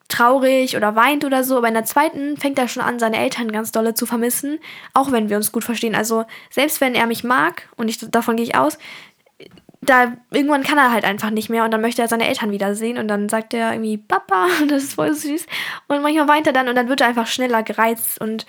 traurig 0.08 0.76
oder 0.76 0.94
weint 0.94 1.24
oder 1.24 1.44
so, 1.44 1.56
aber 1.56 1.68
in 1.68 1.74
der 1.74 1.84
zweiten 1.84 2.36
fängt 2.36 2.58
er 2.58 2.68
schon 2.68 2.82
an, 2.82 2.98
seine 2.98 3.18
Eltern 3.18 3.50
ganz 3.50 3.72
dolle 3.72 3.94
zu 3.94 4.06
vermissen, 4.06 4.58
auch 4.94 5.12
wenn 5.12 5.28
wir 5.28 5.36
uns 5.36 5.52
gut 5.52 5.64
verstehen. 5.64 5.94
Also 5.94 6.24
selbst 6.50 6.80
wenn 6.80 6.94
er 6.94 7.06
mich 7.06 7.24
mag, 7.24 7.68
und 7.76 7.88
ich, 7.88 7.98
davon 7.98 8.36
gehe 8.36 8.44
ich 8.44 8.54
aus, 8.54 8.78
da 9.88 10.12
irgendwann 10.30 10.62
kann 10.62 10.78
er 10.78 10.92
halt 10.92 11.04
einfach 11.04 11.30
nicht 11.30 11.48
mehr 11.48 11.64
und 11.64 11.70
dann 11.70 11.80
möchte 11.80 12.02
er 12.02 12.08
seine 12.08 12.28
Eltern 12.28 12.50
wiedersehen 12.50 12.98
und 12.98 13.08
dann 13.08 13.28
sagt 13.28 13.54
er 13.54 13.72
irgendwie 13.72 13.96
Papa 13.96 14.46
und 14.60 14.70
das 14.70 14.84
ist 14.84 14.94
voll 14.94 15.14
süß 15.14 15.46
und 15.88 16.02
manchmal 16.02 16.28
weint 16.28 16.46
er 16.46 16.52
dann 16.52 16.68
und 16.68 16.74
dann 16.74 16.88
wird 16.88 17.00
er 17.00 17.08
einfach 17.08 17.26
schneller 17.26 17.62
gereizt 17.62 18.20
und 18.20 18.46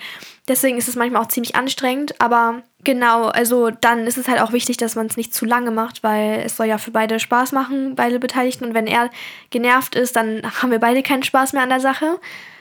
deswegen 0.48 0.78
ist 0.78 0.88
es 0.88 0.96
manchmal 0.96 1.22
auch 1.22 1.28
ziemlich 1.28 1.56
anstrengend, 1.56 2.20
aber 2.20 2.62
genau, 2.84 3.26
also 3.26 3.70
dann 3.70 4.06
ist 4.06 4.18
es 4.18 4.28
halt 4.28 4.40
auch 4.40 4.52
wichtig, 4.52 4.76
dass 4.76 4.96
man 4.96 5.06
es 5.06 5.16
nicht 5.16 5.34
zu 5.34 5.44
lange 5.44 5.70
macht, 5.70 6.02
weil 6.02 6.42
es 6.44 6.56
soll 6.56 6.66
ja 6.66 6.78
für 6.78 6.90
beide 6.90 7.20
Spaß 7.20 7.52
machen, 7.52 7.94
beide 7.94 8.18
Beteiligten 8.18 8.64
und 8.64 8.74
wenn 8.74 8.86
er 8.86 9.10
genervt 9.50 9.94
ist, 9.94 10.16
dann 10.16 10.42
haben 10.60 10.70
wir 10.70 10.80
beide 10.80 11.02
keinen 11.02 11.22
Spaß 11.22 11.52
mehr 11.52 11.62
an 11.62 11.70
der 11.70 11.80
Sache. 11.80 12.18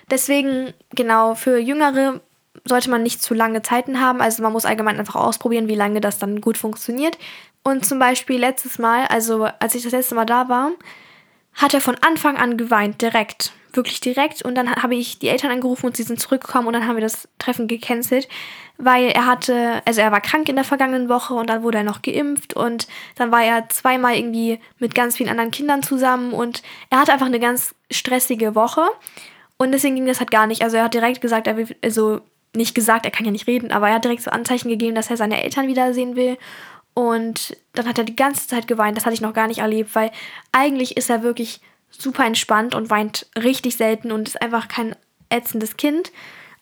Deswegen 0.09 0.73
genau 0.95 1.35
für 1.35 1.57
Jüngere 1.57 2.21
sollte 2.65 2.89
man 2.89 3.03
nicht 3.03 3.21
zu 3.21 3.33
lange 3.33 3.61
Zeiten 3.61 3.99
haben. 3.99 4.21
Also 4.21 4.43
man 4.43 4.53
muss 4.53 4.65
allgemein 4.65 4.99
einfach 4.99 5.15
ausprobieren, 5.15 5.67
wie 5.67 5.75
lange 5.75 6.01
das 6.01 6.19
dann 6.19 6.41
gut 6.41 6.57
funktioniert. 6.57 7.17
Und 7.67 7.85
zum 7.85 7.99
Beispiel 7.99 8.39
letztes 8.39 8.79
Mal, 8.79 9.07
also 9.07 9.43
als 9.59 9.75
ich 9.75 9.83
das 9.83 9.91
letzte 9.91 10.15
Mal 10.15 10.23
da 10.23 10.47
war, 10.47 10.71
hat 11.53 11.73
er 11.73 11.81
von 11.81 11.97
Anfang 11.99 12.37
an 12.37 12.55
geweint, 12.55 13.01
direkt. 13.01 13.51
Wirklich 13.73 13.99
direkt. 13.99 14.41
Und 14.41 14.55
dann 14.55 14.73
habe 14.77 14.95
ich 14.95 15.19
die 15.19 15.27
Eltern 15.27 15.51
angerufen 15.51 15.87
und 15.87 15.97
sie 15.97 16.03
sind 16.03 16.17
zurückgekommen 16.17 16.67
und 16.67 16.73
dann 16.73 16.87
haben 16.87 16.95
wir 16.95 17.01
das 17.01 17.27
Treffen 17.39 17.67
gecancelt, 17.67 18.29
weil 18.77 19.09
er 19.09 19.25
hatte, 19.25 19.81
also 19.83 19.99
er 19.99 20.13
war 20.13 20.21
krank 20.21 20.47
in 20.47 20.55
der 20.55 20.63
vergangenen 20.63 21.09
Woche 21.09 21.33
und 21.33 21.49
dann 21.49 21.61
wurde 21.61 21.79
er 21.79 21.83
noch 21.83 22.01
geimpft 22.01 22.53
und 22.53 22.87
dann 23.15 23.33
war 23.33 23.43
er 23.43 23.67
zweimal 23.67 24.15
irgendwie 24.15 24.61
mit 24.79 24.95
ganz 24.95 25.17
vielen 25.17 25.29
anderen 25.29 25.51
Kindern 25.51 25.83
zusammen 25.83 26.31
und 26.31 26.63
er 26.89 27.01
hatte 27.01 27.11
einfach 27.11 27.25
eine 27.25 27.41
ganz 27.41 27.75
stressige 27.91 28.55
Woche 28.55 28.87
und 29.57 29.73
deswegen 29.73 29.95
ging 29.95 30.05
das 30.05 30.21
halt 30.21 30.31
gar 30.31 30.47
nicht. 30.47 30.61
Also 30.61 30.77
er 30.77 30.85
hat 30.85 30.93
direkt 30.93 31.19
gesagt, 31.19 31.47
er 31.47 31.57
will, 31.57 31.75
also 31.83 32.21
nicht 32.55 32.75
gesagt, 32.75 33.05
er 33.05 33.11
kann 33.11 33.25
ja 33.25 33.31
nicht 33.31 33.45
reden, 33.45 33.73
aber 33.73 33.89
er 33.89 33.95
hat 33.95 34.05
direkt 34.05 34.23
so 34.23 34.31
Anzeichen 34.31 34.69
gegeben, 34.69 34.95
dass 34.95 35.09
er 35.09 35.17
seine 35.17 35.43
Eltern 35.43 35.67
wiedersehen 35.67 36.15
will 36.15 36.37
und 36.97 37.55
dann 37.73 37.87
hat 37.87 37.99
er 37.99 38.05
die 38.05 38.15
ganze 38.15 38.47
Zeit 38.47 38.67
geweint. 38.67 38.97
Das 38.97 39.05
hatte 39.05 39.13
ich 39.13 39.21
noch 39.21 39.35
gar 39.35 39.45
nicht 39.45 39.59
erlebt, 39.59 39.93
weil 39.93 40.09
eigentlich 40.51 40.97
ist 40.97 41.11
er 41.11 41.21
wirklich 41.21 41.61
super 41.91 42.25
entspannt 42.25 42.73
und 42.73 42.89
weint 42.89 43.27
richtig 43.37 43.77
selten 43.77 44.11
und 44.11 44.27
ist 44.27 44.41
einfach 44.41 44.67
kein 44.67 44.95
ätzendes 45.29 45.77
Kind. 45.77 46.11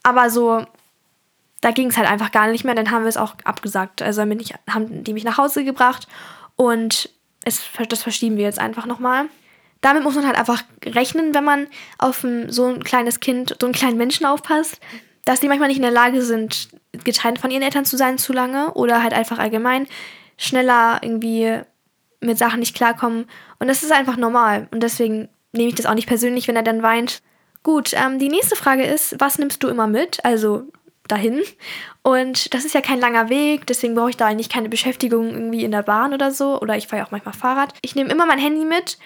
Aber 0.04 0.30
so, 0.30 0.66
da 1.62 1.72
ging 1.72 1.88
es 1.88 1.96
halt 1.96 2.10
einfach 2.10 2.34
gar 2.34 2.48
nicht 2.48 2.66
mehr. 2.66 2.76
Dann 2.76 2.92
haben 2.92 3.04
wir 3.04 3.08
es 3.08 3.16
auch 3.16 3.36
abgesagt. 3.46 4.02
Also 4.02 4.24
haben 4.24 5.04
die 5.06 5.14
mich 5.14 5.24
nach 5.24 5.38
Hause 5.38 5.64
gebracht 5.64 6.06
und 6.58 7.10
es, 7.46 7.64
das 7.88 8.04
verschieben 8.04 8.36
wir 8.36 8.44
jetzt 8.44 8.60
einfach 8.60 8.88
nochmal. 8.88 9.28
Damit 9.80 10.04
muss 10.04 10.16
man 10.16 10.28
halt 10.28 10.38
einfach 10.38 10.64
rechnen, 10.84 11.34
wenn 11.34 11.46
man 11.46 11.68
auf 11.98 12.26
ein, 12.26 12.52
so 12.52 12.66
ein 12.66 12.84
kleines 12.84 13.22
Kind, 13.22 13.56
so 13.62 13.68
einen 13.68 13.74
kleinen 13.74 13.98
Menschen 13.98 14.26
aufpasst, 14.26 14.82
dass 15.24 15.40
die 15.40 15.48
manchmal 15.48 15.70
nicht 15.70 15.78
in 15.78 15.84
der 15.84 15.92
Lage 15.92 16.22
sind, 16.24 16.68
getrennt 17.06 17.40
von 17.40 17.52
ihren 17.52 17.64
Eltern 17.64 17.86
zu 17.86 17.96
sein 17.96 18.18
zu 18.18 18.34
lange 18.34 18.74
oder 18.74 19.02
halt 19.02 19.14
einfach 19.14 19.40
allgemein 19.40 19.88
schneller 20.38 21.00
irgendwie 21.02 21.62
mit 22.22 22.38
Sachen 22.38 22.60
nicht 22.60 22.76
klarkommen. 22.76 23.26
Und 23.60 23.68
das 23.68 23.84
ist 23.84 23.92
einfach 23.92 24.18
normal. 24.18 24.68
Und 24.72 24.82
deswegen 24.82 25.30
nehme 25.54 25.70
ich 25.70 25.76
das 25.76 25.86
auch 25.86 25.94
nicht 25.94 26.08
persönlich, 26.08 26.48
wenn 26.48 26.56
er 26.56 26.64
dann 26.64 26.84
weint. 26.84 27.22
Gut, 27.64 27.94
ähm, 27.94 28.20
die 28.20 28.30
nächste 28.30 28.56
Frage 28.56 28.84
ist, 28.84 29.16
was 29.20 29.40
nimmst 29.40 29.64
du 29.64 29.68
immer 29.68 29.88
mit? 29.88 30.24
Also 30.24 30.68
dahin. 31.08 31.42
Und 32.02 32.54
das 32.54 32.66
ist 32.66 32.74
ja 32.74 32.82
kein 32.82 33.00
langer 33.00 33.30
Weg, 33.30 33.68
deswegen 33.68 33.96
brauche 33.96 34.10
ich 34.10 34.18
da 34.18 34.26
eigentlich 34.26 34.50
keine 34.50 34.70
Beschäftigung 34.70 35.32
irgendwie 35.32 35.64
in 35.64 35.72
der 35.72 35.84
Bahn 35.84 36.14
oder 36.14 36.32
so. 36.32 36.60
Oder 36.62 36.78
ich 36.78 36.88
fahre 36.88 37.02
ja 37.02 37.08
auch 37.08 37.12
manchmal 37.12 37.34
Fahrrad. 37.34 37.74
Ich 37.82 37.96
nehme 37.96 38.12
immer 38.12 38.26
mein 38.26 38.40
Handy 38.40 38.66
mit 38.66 38.98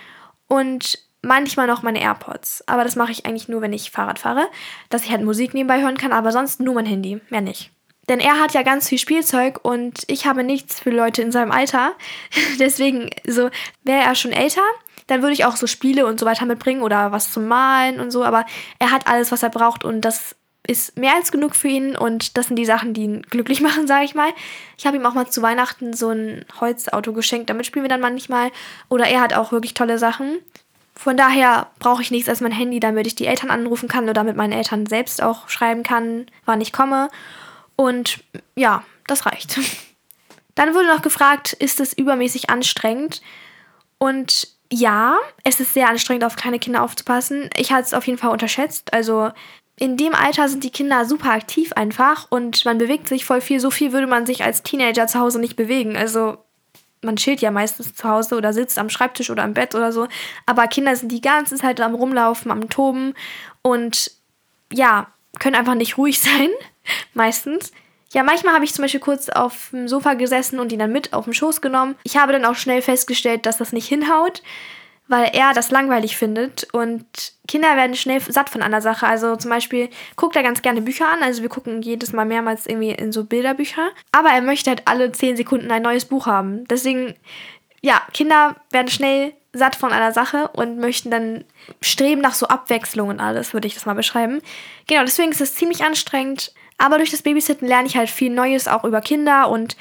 und 0.47 0.99
manchmal 1.21 1.67
noch 1.67 1.83
meine 1.83 2.01
AirPods. 2.01 2.67
Aber 2.67 2.83
das 2.83 2.95
mache 2.95 3.11
ich 3.11 3.25
eigentlich 3.25 3.49
nur, 3.49 3.61
wenn 3.61 3.73
ich 3.73 3.91
Fahrrad 3.91 4.19
fahre, 4.19 4.47
dass 4.89 5.03
ich 5.03 5.11
halt 5.11 5.23
Musik 5.23 5.53
nebenbei 5.53 5.81
hören 5.81 5.97
kann, 5.97 6.13
aber 6.13 6.31
sonst 6.31 6.59
nur 6.59 6.75
mein 6.75 6.85
Handy, 6.85 7.21
mehr 7.29 7.41
nicht. 7.41 7.71
Denn 8.09 8.19
er 8.19 8.39
hat 8.39 8.53
ja 8.53 8.63
ganz 8.63 8.89
viel 8.89 8.97
Spielzeug 8.97 9.59
und 9.63 10.03
ich 10.07 10.25
habe 10.25 10.43
nichts 10.43 10.79
für 10.79 10.89
Leute 10.89 11.21
in 11.21 11.31
seinem 11.31 11.51
Alter. 11.51 11.93
Deswegen, 12.59 13.09
so, 13.25 13.49
wäre 13.83 14.03
er 14.03 14.15
schon 14.15 14.31
älter, 14.31 14.63
dann 15.07 15.21
würde 15.21 15.33
ich 15.33 15.45
auch 15.45 15.55
so 15.55 15.67
Spiele 15.67 16.05
und 16.05 16.19
so 16.19 16.25
weiter 16.25 16.45
mitbringen 16.45 16.81
oder 16.81 17.11
was 17.11 17.31
zum 17.31 17.47
Malen 17.47 17.99
und 17.99 18.11
so. 18.11 18.23
Aber 18.23 18.45
er 18.79 18.91
hat 18.91 19.07
alles, 19.07 19.31
was 19.31 19.43
er 19.43 19.49
braucht 19.49 19.85
und 19.85 20.01
das 20.01 20.35
ist 20.67 20.97
mehr 20.97 21.15
als 21.15 21.31
genug 21.31 21.55
für 21.55 21.67
ihn 21.67 21.95
und 21.95 22.37
das 22.37 22.47
sind 22.47 22.55
die 22.57 22.65
Sachen, 22.65 22.93
die 22.93 23.03
ihn 23.03 23.21
glücklich 23.23 23.61
machen, 23.61 23.87
sage 23.87 24.05
ich 24.05 24.15
mal. 24.15 24.29
Ich 24.77 24.87
habe 24.87 24.97
ihm 24.97 25.05
auch 25.05 25.13
mal 25.13 25.27
zu 25.27 25.41
Weihnachten 25.41 25.93
so 25.93 26.09
ein 26.09 26.45
Holzauto 26.59 27.13
geschenkt, 27.13 27.49
damit 27.49 27.67
spielen 27.67 27.85
wir 27.85 27.89
dann 27.89 28.01
manchmal. 28.01 28.51
Oder 28.89 29.05
er 29.05 29.21
hat 29.21 29.33
auch 29.33 29.51
wirklich 29.51 29.75
tolle 29.75 29.99
Sachen. 29.99 30.39
Von 30.95 31.15
daher 31.15 31.67
brauche 31.79 32.01
ich 32.01 32.11
nichts 32.11 32.27
als 32.27 32.41
mein 32.41 32.51
Handy, 32.51 32.79
damit 32.79 33.07
ich 33.07 33.15
die 33.15 33.25
Eltern 33.25 33.51
anrufen 33.51 33.87
kann 33.87 34.03
oder 34.03 34.13
damit 34.13 34.35
meinen 34.35 34.51
Eltern 34.51 34.85
selbst 34.85 35.23
auch 35.23 35.47
schreiben 35.47 35.83
kann, 35.83 36.25
wann 36.45 36.59
ich 36.59 36.73
komme. 36.73 37.09
Und 37.79 38.19
ja, 38.57 38.83
das 39.07 39.25
reicht. 39.25 39.57
Dann 40.55 40.73
wurde 40.73 40.87
noch 40.87 41.01
gefragt, 41.01 41.53
ist 41.53 41.79
es 41.79 41.93
übermäßig 41.93 42.49
anstrengend? 42.49 43.21
Und 43.97 44.49
ja, 44.69 45.17
es 45.45 45.61
ist 45.61 45.75
sehr 45.75 45.87
anstrengend, 45.87 46.25
auf 46.25 46.35
kleine 46.35 46.59
Kinder 46.59 46.83
aufzupassen. 46.83 47.49
Ich 47.55 47.71
hatte 47.71 47.83
es 47.83 47.93
auf 47.93 48.05
jeden 48.05 48.19
Fall 48.19 48.31
unterschätzt. 48.31 48.93
Also 48.93 49.31
in 49.77 49.95
dem 49.95 50.13
Alter 50.13 50.49
sind 50.49 50.65
die 50.65 50.71
Kinder 50.71 51.05
super 51.05 51.31
aktiv 51.31 51.71
einfach 51.71 52.27
und 52.29 52.65
man 52.65 52.79
bewegt 52.79 53.07
sich 53.07 53.23
voll 53.23 53.39
viel. 53.39 53.61
So 53.61 53.71
viel 53.71 53.93
würde 53.93 54.07
man 54.07 54.25
sich 54.25 54.43
als 54.43 54.61
Teenager 54.61 55.07
zu 55.07 55.21
Hause 55.21 55.39
nicht 55.39 55.55
bewegen. 55.55 55.95
Also 55.95 56.37
man 57.01 57.15
chillt 57.15 57.39
ja 57.39 57.49
meistens 57.49 57.95
zu 57.95 58.09
Hause 58.09 58.35
oder 58.35 58.51
sitzt 58.51 58.77
am 58.77 58.89
Schreibtisch 58.89 59.29
oder 59.29 59.43
am 59.43 59.53
Bett 59.53 59.73
oder 59.73 59.93
so. 59.93 60.09
Aber 60.45 60.67
Kinder 60.67 60.97
sind 60.97 61.13
die 61.13 61.21
ganze 61.21 61.55
Zeit 61.55 61.79
am 61.79 61.95
Rumlaufen, 61.95 62.51
am 62.51 62.69
Toben 62.69 63.13
und 63.61 64.11
ja, 64.73 65.07
können 65.39 65.55
einfach 65.55 65.75
nicht 65.75 65.97
ruhig 65.97 66.19
sein 66.19 66.49
meistens. 67.13 67.71
Ja, 68.11 68.23
manchmal 68.23 68.55
habe 68.55 68.65
ich 68.65 68.73
zum 68.73 68.83
Beispiel 68.83 68.99
kurz 68.99 69.29
auf 69.29 69.69
dem 69.71 69.87
Sofa 69.87 70.15
gesessen 70.15 70.59
und 70.59 70.71
ihn 70.71 70.79
dann 70.79 70.91
mit 70.91 71.13
auf 71.13 71.25
den 71.25 71.33
Schoß 71.33 71.61
genommen. 71.61 71.95
Ich 72.03 72.17
habe 72.17 72.33
dann 72.33 72.45
auch 72.45 72.55
schnell 72.55 72.81
festgestellt, 72.81 73.45
dass 73.45 73.57
das 73.57 73.71
nicht 73.71 73.87
hinhaut, 73.87 74.41
weil 75.07 75.29
er 75.33 75.53
das 75.53 75.69
langweilig 75.69 76.17
findet. 76.17 76.67
Und 76.73 77.05
Kinder 77.47 77.75
werden 77.75 77.95
schnell 77.95 78.19
satt 78.19 78.49
von 78.49 78.63
einer 78.63 78.81
Sache. 78.81 79.05
Also 79.05 79.35
zum 79.35 79.51
Beispiel 79.51 79.89
guckt 80.15 80.35
er 80.35 80.41
ganz 80.41 80.63
gerne 80.63 80.81
Bücher 80.81 81.07
an. 81.07 81.21
Also 81.21 81.43
wir 81.43 81.49
gucken 81.49 81.83
jedes 81.83 82.11
Mal 82.11 82.25
mehrmals 82.25 82.65
irgendwie 82.65 82.91
in 82.91 83.11
so 83.11 83.25
Bilderbücher. 83.25 83.89
Aber 84.11 84.29
er 84.29 84.41
möchte 84.41 84.71
halt 84.71 84.83
alle 84.85 85.11
10 85.11 85.37
Sekunden 85.37 85.69
ein 85.69 85.83
neues 85.83 86.05
Buch 86.05 86.25
haben. 86.25 86.67
Deswegen, 86.67 87.13
ja, 87.81 88.01
Kinder 88.11 88.55
werden 88.71 88.87
schnell 88.87 89.33
satt 89.53 89.75
von 89.75 89.91
einer 89.91 90.11
Sache 90.11 90.49
und 90.49 90.77
möchten 90.77 91.09
dann 91.09 91.43
streben 91.81 92.21
nach 92.21 92.33
so 92.33 92.47
Abwechslung 92.47 93.09
und 93.09 93.19
alles, 93.19 93.53
würde 93.53 93.67
ich 93.67 93.73
das 93.73 93.85
mal 93.85 93.95
beschreiben. 93.95 94.41
Genau, 94.87 95.01
deswegen 95.01 95.31
ist 95.31 95.41
es 95.41 95.55
ziemlich 95.55 95.83
anstrengend. 95.83 96.53
Aber 96.77 96.97
durch 96.97 97.11
das 97.11 97.23
Babysitten 97.23 97.67
lerne 97.67 97.87
ich 97.87 97.97
halt 97.97 98.09
viel 98.09 98.31
Neues 98.31 98.67
auch 98.67 98.83
über 98.83 99.01
Kinder 99.01 99.49
und 99.49 99.75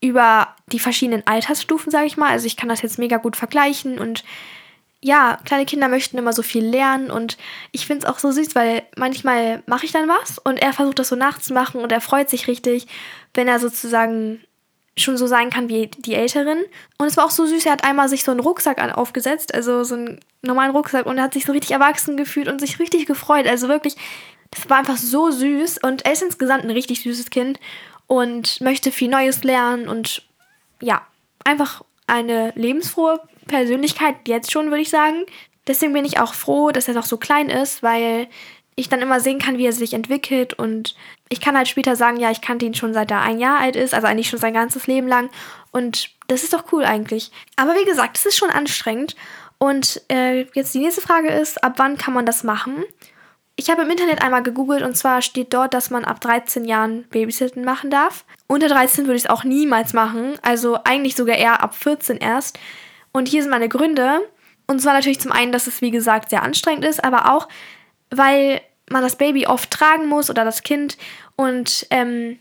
über 0.00 0.54
die 0.66 0.78
verschiedenen 0.78 1.26
Altersstufen, 1.26 1.90
sage 1.90 2.06
ich 2.06 2.16
mal. 2.16 2.30
Also 2.30 2.46
ich 2.46 2.56
kann 2.56 2.68
das 2.68 2.82
jetzt 2.82 2.98
mega 2.98 3.16
gut 3.16 3.36
vergleichen 3.36 3.98
und 3.98 4.24
ja, 5.00 5.38
kleine 5.44 5.64
Kinder 5.64 5.88
möchten 5.88 6.18
immer 6.18 6.32
so 6.32 6.42
viel 6.42 6.64
lernen 6.64 7.10
und 7.10 7.38
ich 7.70 7.86
finde 7.86 8.04
es 8.04 8.12
auch 8.12 8.18
so 8.18 8.32
süß, 8.32 8.56
weil 8.56 8.82
manchmal 8.96 9.62
mache 9.66 9.86
ich 9.86 9.92
dann 9.92 10.08
was 10.08 10.38
und 10.38 10.56
er 10.56 10.72
versucht 10.72 10.98
das 10.98 11.08
so 11.08 11.16
nachzumachen 11.16 11.80
und 11.80 11.92
er 11.92 12.00
freut 12.00 12.28
sich 12.28 12.48
richtig, 12.48 12.88
wenn 13.32 13.46
er 13.46 13.60
sozusagen 13.60 14.42
schon 15.02 15.16
so 15.16 15.26
sein 15.26 15.50
kann 15.50 15.68
wie 15.68 15.86
die 15.86 16.14
Älteren. 16.14 16.62
Und 16.98 17.06
es 17.06 17.16
war 17.16 17.24
auch 17.24 17.30
so 17.30 17.46
süß, 17.46 17.66
er 17.66 17.72
hat 17.72 17.84
einmal 17.84 18.08
sich 18.08 18.24
so 18.24 18.30
einen 18.30 18.40
Rucksack 18.40 18.80
aufgesetzt, 18.96 19.54
also 19.54 19.84
so 19.84 19.94
einen 19.94 20.20
normalen 20.42 20.72
Rucksack 20.72 21.06
und 21.06 21.20
hat 21.20 21.34
sich 21.34 21.44
so 21.44 21.52
richtig 21.52 21.72
erwachsen 21.72 22.16
gefühlt 22.16 22.48
und 22.48 22.60
sich 22.60 22.78
richtig 22.78 23.06
gefreut. 23.06 23.46
Also 23.46 23.68
wirklich, 23.68 23.96
das 24.50 24.68
war 24.70 24.78
einfach 24.78 24.96
so 24.96 25.30
süß 25.30 25.78
und 25.78 26.04
er 26.04 26.12
ist 26.12 26.22
insgesamt 26.22 26.64
ein 26.64 26.70
richtig 26.70 27.02
süßes 27.02 27.30
Kind 27.30 27.58
und 28.06 28.60
möchte 28.60 28.92
viel 28.92 29.08
Neues 29.08 29.44
lernen 29.44 29.88
und 29.88 30.22
ja, 30.80 31.06
einfach 31.44 31.82
eine 32.06 32.52
lebensfrohe 32.54 33.20
Persönlichkeit 33.46 34.16
jetzt 34.26 34.50
schon, 34.50 34.70
würde 34.70 34.82
ich 34.82 34.90
sagen. 34.90 35.24
Deswegen 35.66 35.92
bin 35.92 36.04
ich 36.04 36.18
auch 36.18 36.34
froh, 36.34 36.70
dass 36.70 36.88
er 36.88 36.94
noch 36.94 37.04
so 37.04 37.18
klein 37.18 37.50
ist, 37.50 37.82
weil 37.82 38.28
ich 38.74 38.88
dann 38.88 39.02
immer 39.02 39.20
sehen 39.20 39.38
kann, 39.38 39.58
wie 39.58 39.66
er 39.66 39.72
sich 39.72 39.92
entwickelt 39.92 40.54
und 40.54 40.94
ich 41.28 41.40
kann 41.40 41.56
halt 41.56 41.68
später 41.68 41.96
sagen, 41.96 42.18
ja, 42.18 42.30
ich 42.30 42.40
kannte 42.40 42.66
ihn 42.66 42.74
schon 42.74 42.94
seit 42.94 43.10
er 43.10 43.20
ein 43.20 43.38
Jahr 43.38 43.60
alt 43.60 43.76
ist, 43.76 43.94
also 43.94 44.06
eigentlich 44.06 44.28
schon 44.28 44.38
sein 44.38 44.54
ganzes 44.54 44.86
Leben 44.86 45.08
lang 45.08 45.30
und 45.70 46.10
das 46.28 46.44
ist 46.44 46.52
doch 46.52 46.72
cool 46.72 46.84
eigentlich. 46.84 47.30
Aber 47.56 47.74
wie 47.74 47.84
gesagt, 47.84 48.18
es 48.18 48.26
ist 48.26 48.36
schon 48.36 48.50
anstrengend 48.50 49.16
und 49.58 50.02
äh, 50.08 50.46
jetzt 50.54 50.74
die 50.74 50.80
nächste 50.80 51.00
Frage 51.00 51.28
ist, 51.28 51.62
ab 51.62 51.74
wann 51.76 51.98
kann 51.98 52.14
man 52.14 52.26
das 52.26 52.44
machen? 52.44 52.84
Ich 53.56 53.70
habe 53.70 53.82
im 53.82 53.90
Internet 53.90 54.22
einmal 54.22 54.44
gegoogelt 54.44 54.82
und 54.82 54.96
zwar 54.96 55.20
steht 55.20 55.52
dort, 55.52 55.74
dass 55.74 55.90
man 55.90 56.04
ab 56.04 56.20
13 56.20 56.64
Jahren 56.64 57.02
Babysitten 57.08 57.64
machen 57.64 57.90
darf. 57.90 58.24
Unter 58.46 58.68
13 58.68 59.06
würde 59.06 59.16
ich 59.16 59.24
es 59.24 59.30
auch 59.30 59.42
niemals 59.42 59.94
machen, 59.94 60.38
also 60.42 60.78
eigentlich 60.84 61.16
sogar 61.16 61.36
eher 61.36 61.60
ab 61.60 61.74
14 61.74 62.18
erst. 62.18 62.58
Und 63.10 63.26
hier 63.26 63.42
sind 63.42 63.50
meine 63.50 63.68
Gründe. 63.68 64.20
Und 64.68 64.80
zwar 64.80 64.92
natürlich 64.92 65.18
zum 65.18 65.32
einen, 65.32 65.50
dass 65.50 65.66
es 65.66 65.80
wie 65.80 65.90
gesagt 65.90 66.30
sehr 66.30 66.42
anstrengend 66.42 66.84
ist, 66.84 67.02
aber 67.02 67.34
auch, 67.34 67.48
weil 68.10 68.60
man 68.90 69.02
das 69.02 69.16
Baby 69.16 69.46
oft 69.46 69.70
tragen 69.70 70.06
muss 70.06 70.30
oder 70.30 70.44
das 70.44 70.62
Kind 70.62 70.96
und 71.36 71.86
ähm, 71.90 72.38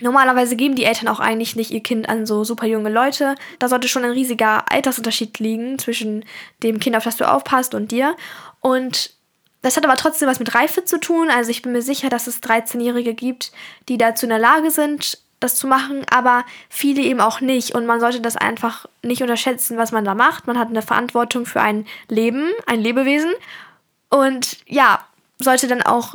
Normalerweise 0.00 0.56
geben 0.56 0.76
die 0.76 0.84
Eltern 0.84 1.08
auch 1.08 1.20
eigentlich 1.20 1.56
nicht 1.56 1.70
ihr 1.70 1.82
Kind 1.82 2.08
an 2.08 2.26
so 2.26 2.44
super 2.44 2.66
junge 2.66 2.90
Leute. 2.90 3.34
Da 3.58 3.68
sollte 3.68 3.88
schon 3.88 4.04
ein 4.04 4.12
riesiger 4.12 4.70
Altersunterschied 4.70 5.38
liegen 5.38 5.78
zwischen 5.78 6.24
dem 6.62 6.80
Kind, 6.80 6.96
auf 6.96 7.04
das 7.04 7.16
du 7.16 7.30
aufpasst, 7.30 7.74
und 7.74 7.92
dir. 7.92 8.16
Und 8.60 9.14
Das 9.62 9.76
hat 9.76 9.84
aber 9.84 9.96
trotzdem 9.96 10.26
was 10.26 10.38
mit 10.38 10.54
Reife 10.54 10.84
zu 10.84 10.98
tun. 10.98 11.28
Also 11.28 11.50
ich 11.50 11.60
bin 11.60 11.72
mir 11.72 11.82
sicher, 11.82 12.08
dass 12.08 12.26
es 12.26 12.42
13-Jährige 12.42 13.12
gibt, 13.12 13.52
die 13.90 13.98
dazu 13.98 14.24
in 14.24 14.30
der 14.30 14.38
Lage 14.38 14.70
sind, 14.70 15.18
das 15.38 15.54
zu 15.54 15.66
machen, 15.66 16.06
aber 16.10 16.46
viele 16.70 17.02
eben 17.02 17.20
auch 17.20 17.42
nicht. 17.42 17.74
Und 17.74 17.84
man 17.84 18.00
sollte 18.00 18.22
das 18.22 18.36
einfach 18.38 18.86
nicht 19.02 19.20
unterschätzen, 19.20 19.76
was 19.76 19.92
man 19.92 20.06
da 20.06 20.14
macht. 20.14 20.46
Man 20.46 20.58
hat 20.58 20.68
eine 20.68 20.80
Verantwortung 20.80 21.44
für 21.44 21.60
ein 21.60 21.86
Leben, 22.08 22.48
ein 22.66 22.80
Lebewesen. 22.80 23.32
Und 24.08 24.58
ja, 24.66 25.04
sollte 25.44 25.66
dann 25.66 25.82
auch 25.82 26.14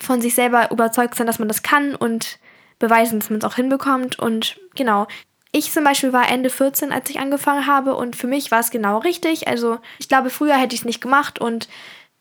von 0.00 0.20
sich 0.20 0.34
selber 0.34 0.70
überzeugt 0.70 1.14
sein, 1.14 1.26
dass 1.26 1.38
man 1.38 1.48
das 1.48 1.62
kann 1.62 1.94
und 1.94 2.38
beweisen, 2.78 3.20
dass 3.20 3.30
man 3.30 3.38
es 3.38 3.44
auch 3.44 3.56
hinbekommt. 3.56 4.18
Und 4.18 4.58
genau, 4.74 5.06
ich 5.52 5.70
zum 5.70 5.84
Beispiel 5.84 6.12
war 6.12 6.28
Ende 6.28 6.50
14, 6.50 6.92
als 6.92 7.10
ich 7.10 7.20
angefangen 7.20 7.66
habe 7.66 7.94
und 7.94 8.16
für 8.16 8.26
mich 8.26 8.50
war 8.50 8.60
es 8.60 8.70
genau 8.70 8.98
richtig. 8.98 9.48
Also 9.48 9.78
ich 9.98 10.08
glaube, 10.08 10.30
früher 10.30 10.56
hätte 10.56 10.74
ich 10.74 10.80
es 10.80 10.86
nicht 10.86 11.00
gemacht. 11.00 11.38
Und 11.38 11.68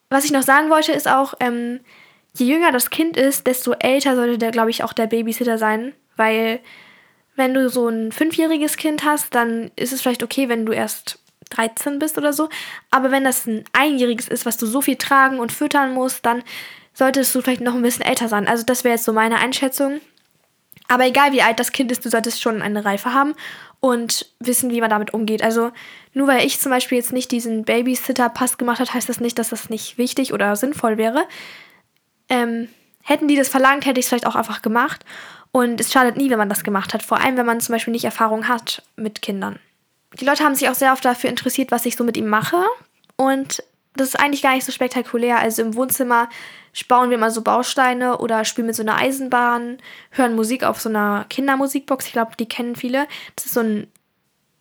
was 0.10 0.26
ich 0.26 0.32
noch 0.32 0.44
sagen 0.44 0.70
wollte, 0.70 0.92
ist 0.92 1.08
auch, 1.08 1.34
ähm, 1.40 1.80
je 2.36 2.46
jünger 2.46 2.72
das 2.72 2.90
Kind 2.90 3.18
ist, 3.18 3.48
desto 3.48 3.74
älter 3.74 4.16
sollte 4.16 4.38
der, 4.38 4.52
glaube 4.52 4.70
ich, 4.70 4.84
auch 4.84 4.94
der 4.94 5.08
Babysitter 5.08 5.58
sein. 5.58 5.94
Weil 6.18 6.60
wenn 7.36 7.54
du 7.54 7.70
so 7.70 7.88
ein 7.88 8.12
fünfjähriges 8.12 8.78
Kind 8.78 9.06
hast, 9.06 9.34
dann 9.34 9.72
ist 9.76 9.94
es 9.94 10.02
vielleicht 10.02 10.24
okay, 10.24 10.50
wenn 10.50 10.66
du 10.66 10.74
erst 10.74 11.21
13 11.52 12.00
bist 12.00 12.18
oder 12.18 12.34
so. 12.34 12.50
Aber 12.90 13.12
wenn 13.12 13.24
das 13.24 13.46
ein 13.46 13.64
einjähriges 13.74 14.28
ist, 14.28 14.46
was 14.46 14.58
du 14.58 14.66
so 14.66 14.82
viel 14.82 14.96
tragen 14.96 15.40
und 15.40 15.52
füttern 15.52 15.94
musst, 15.94 16.26
dann 16.26 16.44
solltest 16.94 17.34
du 17.34 17.42
vielleicht 17.42 17.62
noch 17.62 17.76
ein 17.76 17.82
bisschen 17.82 18.06
älter 18.06 18.28
sein. 18.28 18.48
Also 18.48 18.64
das 18.64 18.84
wäre 18.84 18.96
jetzt 18.96 19.06
so 19.06 19.14
meine 19.14 19.38
Einschätzung. 19.38 20.02
Aber 20.88 21.06
egal 21.06 21.32
wie 21.32 21.42
alt 21.42 21.60
das 21.60 21.72
Kind 21.72 21.92
ist, 21.92 22.04
du 22.04 22.10
solltest 22.10 22.42
schon 22.42 22.62
eine 22.62 22.84
Reife 22.84 23.14
haben 23.14 23.34
und 23.80 24.26
wissen, 24.40 24.72
wie 24.72 24.82
man 24.82 24.90
damit 24.90 25.14
umgeht. 25.14 25.42
Also 25.42 25.72
nur 26.14 26.28
weil 26.28 26.46
ich 26.46 26.60
zum 26.60 26.72
Beispiel 26.72 26.98
jetzt 26.98 27.14
nicht 27.14 27.32
diesen 27.32 27.64
Babysitter-Pass 27.64 28.58
gemacht 28.58 28.80
habe, 28.80 28.94
heißt 28.94 29.08
das 29.08 29.22
nicht, 29.22 29.40
dass 29.40 29.50
das 29.50 29.70
nicht 29.70 29.98
wichtig 29.98 30.34
oder 30.34 30.56
sinnvoll 30.56 30.98
wäre. 30.98 31.26
Ähm, 32.30 32.68
hätten 33.04 33.28
die 33.28 33.38
das 33.38 33.50
verlangt, 33.50 33.86
hätte 33.86 34.00
ich 34.00 34.06
es 34.06 34.10
vielleicht 34.10 34.28
auch 34.28 34.36
einfach 34.36 34.62
gemacht. 34.62 35.06
Und 35.52 35.82
es 35.82 35.92
schadet 35.92 36.18
nie, 36.18 36.30
wenn 36.30 36.38
man 36.38 36.50
das 36.50 36.64
gemacht 36.64 36.94
hat. 36.94 37.04
Vor 37.04 37.20
allem, 37.20 37.38
wenn 37.38 37.46
man 37.46 37.60
zum 37.60 37.74
Beispiel 37.74 37.92
nicht 37.92 38.06
Erfahrung 38.06 38.48
hat 38.48 38.84
mit 38.96 39.22
Kindern. 39.22 39.60
Die 40.20 40.26
Leute 40.26 40.44
haben 40.44 40.56
sich 40.56 40.70
auch 40.70 40.76
sehr 40.76 40.92
oft 40.92 41.06
dafür 41.06 41.30
interessiert, 41.30 41.72
was 41.72 41.86
ich 41.86 41.96
so 41.96 42.04
mit 42.04 42.18
ihm 42.18 42.28
mache. 42.28 42.64
Und 43.16 43.64
das 43.96 44.10
ist 44.10 44.20
eigentlich 44.20 44.42
gar 44.42 44.56
nicht 44.56 44.66
so 44.66 44.72
spektakulär. 44.72 45.40
Also 45.40 45.62
im 45.62 45.76
Wohnzimmer 45.76 46.30
bauen 46.88 47.10
wir 47.10 47.18
mal 47.18 47.32
so 47.32 47.42
Bausteine 47.42 48.18
oder 48.20 48.46
spielen 48.46 48.68
mit 48.68 48.76
so 48.76 48.84
einer 48.84 48.98
Eisenbahn, 48.98 49.78
hören 50.12 50.36
Musik 50.36 50.64
auf 50.64 50.80
so 50.80 50.90
einer 50.90 51.26
Kindermusikbox. 51.30 52.08
Ich 52.08 52.14
glaube, 52.14 52.32
die 52.40 52.48
kennen 52.48 52.76
viele. 52.76 53.08
Das 53.36 53.46
ist 53.46 53.54
so 53.54 53.62
ein 53.62 53.88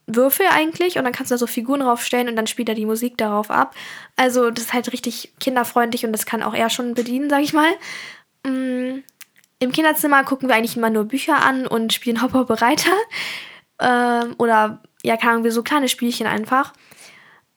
Würfel 0.07 0.47
eigentlich 0.51 0.99
und 0.99 1.05
dann 1.05 1.13
kannst 1.13 1.31
du 1.31 1.35
da 1.35 1.39
so 1.39 1.47
Figuren 1.47 1.81
draufstellen 1.81 2.29
und 2.29 2.37
dann 2.37 2.49
spielt 2.49 2.69
er 2.69 2.75
die 2.75 2.87
Musik 2.87 3.17
darauf 3.17 3.51
ab. 3.51 3.75
Also 4.17 4.51
das 4.51 4.65
ist 4.65 4.73
halt 4.73 4.93
richtig 4.93 5.33
kinderfreundlich 5.39 6.05
und 6.05 6.13
das 6.13 6.27
kann 6.27 6.43
auch 6.43 6.55
er 6.55 6.71
schon 6.71 6.95
bedienen, 6.95 7.31
sag 7.31 7.43
ich 7.43 7.53
mal. 7.53 7.71
Mm, 8.45 9.03
Im 9.61 9.73
Kinderzimmer 9.73 10.25
gucken 10.25 10.49
wir 10.49 10.57
eigentlich 10.57 10.77
immer 10.77 10.91
nur 10.91 11.05
Bücher 11.05 11.45
an 11.45 11.67
und 11.67 11.93
spielen 11.93 12.23
Hopper 12.23 12.45
Bereiter. 12.45 12.93
Ähm, 13.79 14.35
oder 14.39 14.83
ja, 15.03 15.17
keine 15.17 15.33
Ahnung, 15.33 15.45
wir 15.45 15.53
so 15.53 15.63
kleine 15.63 15.89
Spielchen 15.89 16.27
einfach. 16.27 16.73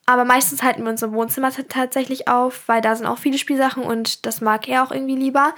Aber 0.06 0.24
meistens 0.24 0.62
halten 0.62 0.82
wir 0.82 0.90
uns 0.90 1.02
im 1.02 1.12
Wohnzimmer 1.12 1.50
tatsächlich 1.68 2.28
auf, 2.28 2.68
weil 2.68 2.82
da 2.82 2.94
sind 2.94 3.06
auch 3.06 3.18
viele 3.18 3.38
Spielsachen 3.38 3.82
und 3.82 4.26
das 4.26 4.40
mag 4.40 4.68
er 4.68 4.84
auch 4.84 4.90
irgendwie 4.90 5.16
lieber. 5.16 5.54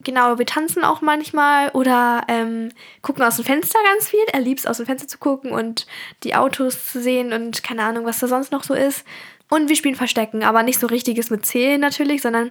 Genau, 0.00 0.38
wir 0.38 0.46
tanzen 0.46 0.84
auch 0.84 1.00
manchmal 1.00 1.70
oder 1.70 2.24
ähm, 2.28 2.70
gucken 3.02 3.22
aus 3.22 3.36
dem 3.36 3.44
Fenster 3.44 3.78
ganz 3.92 4.08
viel. 4.08 4.24
Er 4.32 4.40
liebt 4.40 4.60
es, 4.60 4.66
aus 4.66 4.78
dem 4.78 4.86
Fenster 4.86 5.08
zu 5.08 5.18
gucken 5.18 5.52
und 5.52 5.86
die 6.24 6.34
Autos 6.34 6.90
zu 6.90 7.00
sehen 7.00 7.32
und 7.32 7.62
keine 7.62 7.84
Ahnung, 7.84 8.04
was 8.04 8.18
da 8.18 8.26
sonst 8.26 8.52
noch 8.52 8.64
so 8.64 8.74
ist. 8.74 9.04
Und 9.50 9.68
wir 9.68 9.76
spielen 9.76 9.94
Verstecken, 9.94 10.42
aber 10.42 10.62
nicht 10.62 10.80
so 10.80 10.86
richtiges 10.86 11.30
mit 11.30 11.46
Zählen 11.46 11.80
natürlich, 11.80 12.22
sondern 12.22 12.50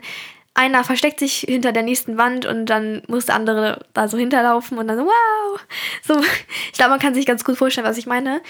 einer 0.54 0.84
versteckt 0.84 1.20
sich 1.20 1.40
hinter 1.40 1.72
der 1.72 1.84
nächsten 1.84 2.18
Wand 2.18 2.46
und 2.46 2.68
dann 2.68 3.02
muss 3.08 3.26
der 3.26 3.36
andere 3.36 3.86
da 3.94 4.08
so 4.08 4.18
hinterlaufen 4.18 4.78
und 4.78 4.88
dann 4.88 4.98
so, 4.98 5.06
wow. 5.06 5.60
So, 6.04 6.22
ich 6.72 6.74
glaube, 6.74 6.92
man 6.92 7.00
kann 7.00 7.16
sich 7.16 7.26
ganz 7.26 7.44
gut 7.44 7.58
vorstellen, 7.58 7.88
was 7.88 7.98
ich 7.98 8.06
meine. 8.06 8.42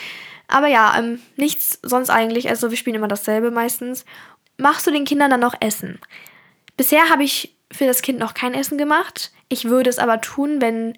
Aber 0.47 0.67
ja, 0.67 0.93
ähm, 0.97 1.21
nichts 1.37 1.79
sonst 1.81 2.09
eigentlich. 2.09 2.49
Also 2.49 2.69
wir 2.69 2.77
spielen 2.77 2.97
immer 2.97 3.07
dasselbe 3.07 3.51
meistens. 3.51 4.05
Machst 4.57 4.85
du 4.85 4.91
den 4.91 5.05
Kindern 5.05 5.31
dann 5.31 5.39
noch 5.39 5.55
Essen? 5.61 5.99
Bisher 6.77 7.09
habe 7.09 7.23
ich 7.23 7.55
für 7.71 7.85
das 7.85 8.01
Kind 8.01 8.19
noch 8.19 8.33
kein 8.33 8.53
Essen 8.53 8.77
gemacht. 8.77 9.31
Ich 9.49 9.65
würde 9.65 9.89
es 9.89 9.99
aber 9.99 10.21
tun, 10.21 10.61
wenn 10.61 10.97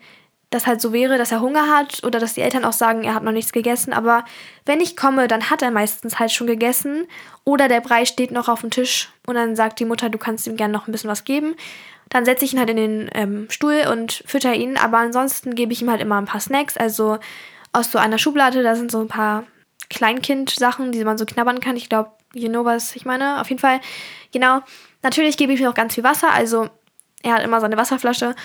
das 0.56 0.66
halt 0.66 0.82
so 0.82 0.94
wäre, 0.94 1.18
dass 1.18 1.32
er 1.32 1.42
Hunger 1.42 1.68
hat 1.68 2.04
oder 2.04 2.20
dass 2.20 2.34
die 2.34 2.42
Eltern 2.42 2.66
auch 2.66 2.74
sagen, 2.74 3.04
er 3.04 3.14
hat 3.14 3.24
noch 3.24 3.32
nichts 3.32 3.52
gegessen. 3.52 3.94
Aber 3.94 4.26
wenn 4.66 4.82
ich 4.82 4.98
komme, 4.98 5.28
dann 5.28 5.50
hat 5.50 5.62
er 5.62 5.70
meistens 5.70 6.18
halt 6.18 6.32
schon 6.32 6.48
gegessen 6.48 7.08
oder 7.44 7.68
der 7.68 7.82
Brei 7.82 8.06
steht 8.06 8.32
noch 8.32 8.50
auf 8.50 8.62
dem 8.62 8.72
Tisch 8.72 9.10
und 9.28 9.36
dann 9.36 9.56
sagt 9.56 9.80
die 9.80 9.86
Mutter, 9.86 10.10
du 10.10 10.18
kannst 10.18 10.48
ihm 10.48 10.56
gerne 10.56 10.74
noch 10.74 10.88
ein 10.88 10.92
bisschen 10.92 11.10
was 11.10 11.26
geben. 11.26 11.56
Dann 12.10 12.26
setze 12.26 12.46
ich 12.46 12.54
ihn 12.54 12.60
halt 12.60 12.70
in 12.70 12.78
den 12.78 13.10
ähm, 13.14 13.48
Stuhl 13.50 13.84
und 13.92 14.24
fütter 14.26 14.54
ihn, 14.54 14.78
aber 14.78 15.00
ansonsten 15.00 15.56
gebe 15.56 15.74
ich 15.74 15.82
ihm 15.82 15.90
halt 15.90 16.02
immer 16.02 16.18
ein 16.18 16.26
paar 16.26 16.40
Snacks, 16.40 16.78
also 16.78 17.20
aus 17.74 17.92
so 17.92 17.98
einer 17.98 18.18
Schublade. 18.18 18.64
Da 18.64 18.76
sind 18.76 18.92
so 18.92 19.02
ein 19.02 19.08
paar 19.08 19.44
Kleinkind-Sachen, 19.90 20.92
die 20.92 21.04
man 21.04 21.18
so 21.18 21.26
knabbern 21.26 21.60
kann. 21.60 21.76
Ich 21.76 21.90
glaube, 21.90 22.12
you 22.34 22.50
know, 22.50 22.64
was 22.64 22.96
ich 22.96 23.06
meine. 23.06 23.42
Auf 23.42 23.50
jeden 23.50 23.60
Fall, 23.60 23.82
genau. 24.32 24.62
Natürlich 25.02 25.38
gebe 25.38 25.54
ich 25.54 25.60
ihm 25.60 25.68
auch 25.68 25.74
ganz 25.74 25.96
viel 25.96 26.04
Wasser. 26.04 26.32
Also, 26.32 26.70
er 27.24 27.34
hat 27.34 27.44
immer 27.44 27.60
seine 27.60 27.78
Wasserflasche 27.78 28.36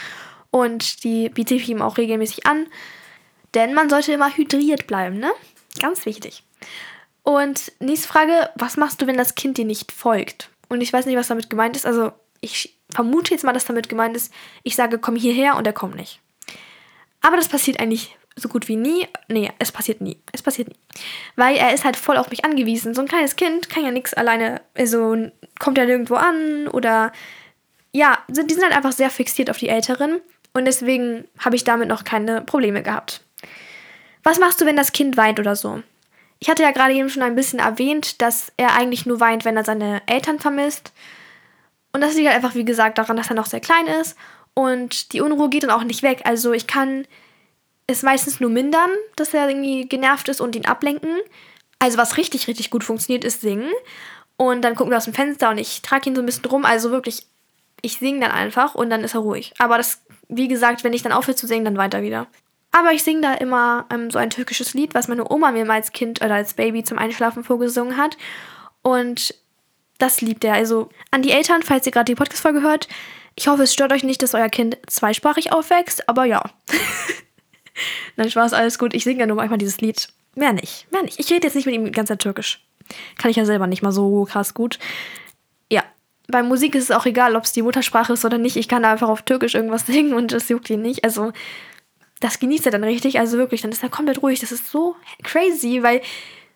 und 0.50 1.04
die 1.04 1.28
biete 1.28 1.54
ich 1.54 1.68
ihm 1.68 1.82
auch 1.82 1.98
regelmäßig 1.98 2.46
an. 2.46 2.66
Denn 3.54 3.74
man 3.74 3.88
sollte 3.88 4.12
immer 4.12 4.36
hydriert 4.36 4.86
bleiben, 4.86 5.18
ne? 5.18 5.30
Ganz 5.80 6.06
wichtig. 6.06 6.44
Und 7.22 7.72
nächste 7.80 8.08
Frage: 8.08 8.50
Was 8.56 8.76
machst 8.76 9.00
du, 9.02 9.06
wenn 9.06 9.16
das 9.16 9.34
Kind 9.34 9.58
dir 9.58 9.64
nicht 9.64 9.92
folgt? 9.92 10.50
Und 10.68 10.80
ich 10.80 10.92
weiß 10.92 11.06
nicht, 11.06 11.16
was 11.16 11.28
damit 11.28 11.50
gemeint 11.50 11.76
ist. 11.76 11.86
Also, 11.86 12.12
ich 12.40 12.78
vermute 12.92 13.32
jetzt 13.32 13.44
mal, 13.44 13.52
dass 13.52 13.64
damit 13.64 13.88
gemeint 13.88 14.16
ist, 14.16 14.32
ich 14.62 14.76
sage, 14.76 14.98
komm 14.98 15.16
hierher 15.16 15.56
und 15.56 15.66
er 15.66 15.72
kommt 15.72 15.96
nicht. 15.96 16.20
Aber 17.20 17.36
das 17.36 17.48
passiert 17.48 17.80
eigentlich 17.80 18.16
so 18.36 18.48
gut 18.48 18.68
wie 18.68 18.76
nie. 18.76 19.06
Nee, 19.28 19.50
es 19.58 19.72
passiert 19.72 20.00
nie. 20.00 20.20
Es 20.32 20.42
passiert 20.42 20.68
nie. 20.68 20.78
Weil 21.36 21.56
er 21.56 21.74
ist 21.74 21.84
halt 21.84 21.96
voll 21.96 22.16
auf 22.16 22.30
mich 22.30 22.44
angewiesen. 22.44 22.94
So 22.94 23.02
ein 23.02 23.08
kleines 23.08 23.36
Kind 23.36 23.68
kann 23.68 23.84
ja 23.84 23.90
nichts 23.90 24.14
alleine, 24.14 24.62
also 24.76 25.16
kommt 25.58 25.78
ja 25.78 25.84
nirgendwo 25.84 26.14
an 26.14 26.68
oder 26.68 27.12
ja, 27.92 28.18
die 28.28 28.54
sind 28.54 28.62
halt 28.62 28.76
einfach 28.76 28.92
sehr 28.92 29.10
fixiert 29.10 29.50
auf 29.50 29.58
die 29.58 29.68
Älteren 29.68 30.20
und 30.52 30.64
deswegen 30.64 31.26
habe 31.38 31.56
ich 31.56 31.64
damit 31.64 31.88
noch 31.88 32.04
keine 32.04 32.42
Probleme 32.42 32.82
gehabt. 32.82 33.22
Was 34.22 34.38
machst 34.38 34.60
du, 34.60 34.66
wenn 34.66 34.76
das 34.76 34.92
Kind 34.92 35.16
weint 35.16 35.40
oder 35.40 35.56
so? 35.56 35.82
Ich 36.38 36.48
hatte 36.48 36.62
ja 36.62 36.70
gerade 36.70 36.94
eben 36.94 37.10
schon 37.10 37.22
ein 37.22 37.34
bisschen 37.34 37.58
erwähnt, 37.58 38.20
dass 38.22 38.52
er 38.56 38.74
eigentlich 38.74 39.06
nur 39.06 39.20
weint, 39.20 39.44
wenn 39.44 39.56
er 39.56 39.64
seine 39.64 40.02
Eltern 40.06 40.38
vermisst. 40.38 40.92
Und 41.92 42.00
das 42.00 42.14
liegt 42.14 42.28
halt 42.28 42.36
einfach, 42.36 42.54
wie 42.54 42.64
gesagt, 42.64 42.98
daran, 42.98 43.16
dass 43.16 43.28
er 43.28 43.36
noch 43.36 43.46
sehr 43.46 43.60
klein 43.60 43.86
ist. 43.86 44.16
Und 44.54 45.12
die 45.12 45.20
Unruhe 45.20 45.48
geht 45.48 45.62
dann 45.62 45.70
auch 45.70 45.84
nicht 45.84 46.02
weg. 46.02 46.22
Also 46.24 46.52
ich 46.52 46.66
kann 46.66 47.06
es 47.86 48.02
meistens 48.02 48.40
nur 48.40 48.50
mindern, 48.50 48.90
dass 49.16 49.34
er 49.34 49.48
irgendwie 49.48 49.86
genervt 49.86 50.28
ist 50.28 50.40
und 50.40 50.56
ihn 50.56 50.66
ablenken. 50.66 51.18
Also 51.78 51.98
was 51.98 52.16
richtig, 52.16 52.48
richtig 52.48 52.70
gut 52.70 52.84
funktioniert, 52.84 53.24
ist 53.24 53.40
singen. 53.40 53.70
Und 54.36 54.62
dann 54.62 54.74
gucken 54.74 54.92
wir 54.92 54.96
aus 54.96 55.04
dem 55.04 55.14
Fenster 55.14 55.50
und 55.50 55.58
ich 55.58 55.82
trage 55.82 56.08
ihn 56.08 56.14
so 56.14 56.22
ein 56.22 56.26
bisschen 56.26 56.42
drum. 56.42 56.64
Also 56.64 56.90
wirklich, 56.90 57.26
ich 57.82 57.98
singe 57.98 58.20
dann 58.20 58.30
einfach 58.30 58.74
und 58.74 58.90
dann 58.90 59.04
ist 59.04 59.14
er 59.14 59.20
ruhig. 59.20 59.52
Aber 59.58 59.76
das, 59.76 60.02
wie 60.28 60.48
gesagt, 60.48 60.84
wenn 60.84 60.92
ich 60.92 61.02
dann 61.02 61.12
aufhöre 61.12 61.36
zu 61.36 61.46
singen, 61.46 61.64
dann 61.64 61.76
weiter 61.76 62.02
wieder. 62.02 62.26
Aber 62.72 62.92
ich 62.92 63.02
singe 63.02 63.22
da 63.22 63.34
immer 63.34 63.86
ähm, 63.92 64.10
so 64.10 64.18
ein 64.18 64.30
türkisches 64.30 64.74
Lied, 64.74 64.94
was 64.94 65.08
meine 65.08 65.30
Oma 65.30 65.50
mir 65.50 65.64
mal 65.64 65.74
als 65.74 65.92
Kind 65.92 66.22
oder 66.22 66.34
als 66.34 66.54
Baby 66.54 66.84
zum 66.84 66.98
Einschlafen 66.98 67.42
vorgesungen 67.42 67.96
hat. 67.96 68.16
Und 68.82 69.34
das 69.98 70.20
liebt 70.20 70.44
er. 70.44 70.54
Also 70.54 70.88
an 71.10 71.22
die 71.22 71.32
Eltern, 71.32 71.62
falls 71.62 71.86
ihr 71.86 71.92
gerade 71.92 72.06
die 72.06 72.14
Podcast-Folge 72.14 72.62
hört, 72.62 72.88
ich 73.34 73.48
hoffe, 73.48 73.62
es 73.62 73.72
stört 73.72 73.92
euch 73.92 74.04
nicht, 74.04 74.22
dass 74.22 74.34
euer 74.34 74.48
Kind 74.48 74.78
zweisprachig 74.86 75.52
aufwächst, 75.52 76.08
aber 76.08 76.24
ja. 76.24 76.42
Nein, 78.16 78.30
Spaß, 78.30 78.52
alles 78.52 78.78
gut. 78.78 78.94
Ich 78.94 79.04
singe 79.04 79.20
ja 79.20 79.26
nur 79.26 79.36
manchmal 79.36 79.58
dieses 79.58 79.80
Lied. 79.80 80.08
Mehr 80.34 80.52
nicht, 80.52 80.86
mehr 80.92 81.02
nicht. 81.02 81.18
Ich 81.18 81.30
rede 81.30 81.46
jetzt 81.46 81.54
nicht 81.54 81.66
mit 81.66 81.74
ihm 81.74 82.06
Zeit 82.06 82.20
türkisch. 82.20 82.64
Kann 83.18 83.30
ich 83.30 83.36
ja 83.36 83.44
selber 83.44 83.66
nicht 83.66 83.82
mal 83.82 83.92
so 83.92 84.24
krass 84.24 84.54
gut. 84.54 84.78
Bei 86.30 86.42
Musik 86.42 86.74
ist 86.74 86.84
es 86.84 86.90
auch 86.90 87.06
egal, 87.06 87.36
ob 87.36 87.44
es 87.44 87.52
die 87.52 87.62
Muttersprache 87.62 88.12
ist 88.12 88.24
oder 88.24 88.38
nicht. 88.38 88.56
Ich 88.56 88.68
kann 88.68 88.82
da 88.82 88.92
einfach 88.92 89.08
auf 89.08 89.22
Türkisch 89.22 89.54
irgendwas 89.54 89.86
singen 89.86 90.14
und 90.14 90.32
das 90.32 90.48
juckt 90.48 90.70
ihn 90.70 90.82
nicht. 90.82 91.04
Also, 91.04 91.32
das 92.20 92.38
genießt 92.38 92.66
er 92.66 92.72
dann 92.72 92.84
richtig. 92.84 93.18
Also 93.18 93.38
wirklich, 93.38 93.62
dann 93.62 93.72
ist 93.72 93.82
er 93.82 93.88
komplett 93.88 94.22
ruhig. 94.22 94.40
Das 94.40 94.52
ist 94.52 94.70
so 94.70 94.96
crazy, 95.22 95.82
weil 95.82 96.02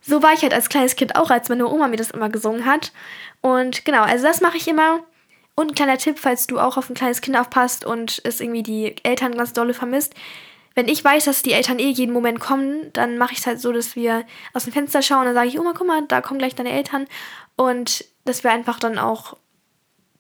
so 0.01 0.23
war 0.23 0.35
ich 0.35 0.43
halt 0.43 0.53
als 0.53 0.69
kleines 0.69 0.97
Kind 0.97 1.17
auch, 1.17 1.31
als 1.31 1.49
meine 1.49 1.67
Oma 1.67 1.89
mir 1.89 1.97
das 1.97 2.11
immer 2.11 2.29
gesungen 2.29 2.67
hat. 2.67 2.93
Und 3.41 3.85
genau, 3.85 4.03
also 4.03 4.25
das 4.25 4.41
mache 4.41 4.59
ich 4.59 4.69
immer. 4.69 5.01
Und 5.55 5.71
ein 5.71 5.75
kleiner 5.75 5.99
Tipp, 5.99 6.19
falls 6.19 6.47
du 6.47 6.59
auch 6.59 6.77
auf 6.77 6.91
ein 6.91 6.95
kleines 6.95 7.21
Kind 7.21 7.37
aufpasst 7.39 7.87
und 7.87 8.21
es 8.25 8.41
irgendwie 8.41 8.63
die 8.63 8.97
Eltern 9.05 9.37
ganz 9.37 9.53
dolle 9.53 9.73
vermisst 9.73 10.15
wenn 10.75 10.89
ich 10.89 11.05
weiß, 11.05 11.27
dass 11.27 11.43
die 11.43 11.53
Eltern 11.53 11.79
eh 11.79 11.89
jeden 11.89 12.13
Moment 12.13 12.41
kommen, 12.41 12.93
dann 12.93 13.17
mache 13.17 13.33
ich 13.33 13.39
es 13.39 13.47
halt 13.47 13.61
so, 13.61 13.73
dass 13.73 13.95
wir 13.95 14.25
aus 14.53 14.65
dem 14.65 14.73
Fenster 14.73 15.03
schauen. 15.03 15.25
Dann 15.25 15.35
sage 15.35 15.49
ich, 15.49 15.59
Oma, 15.59 15.73
guck 15.75 15.87
mal, 15.87 16.03
da 16.07 16.21
kommen 16.21 16.39
gleich 16.39 16.55
deine 16.55 16.73
Eltern. 16.73 17.07
Und 17.57 18.05
dass 18.25 18.43
wir 18.43 18.51
einfach 18.51 18.81
dann 18.81 18.99
auch 18.99 19.37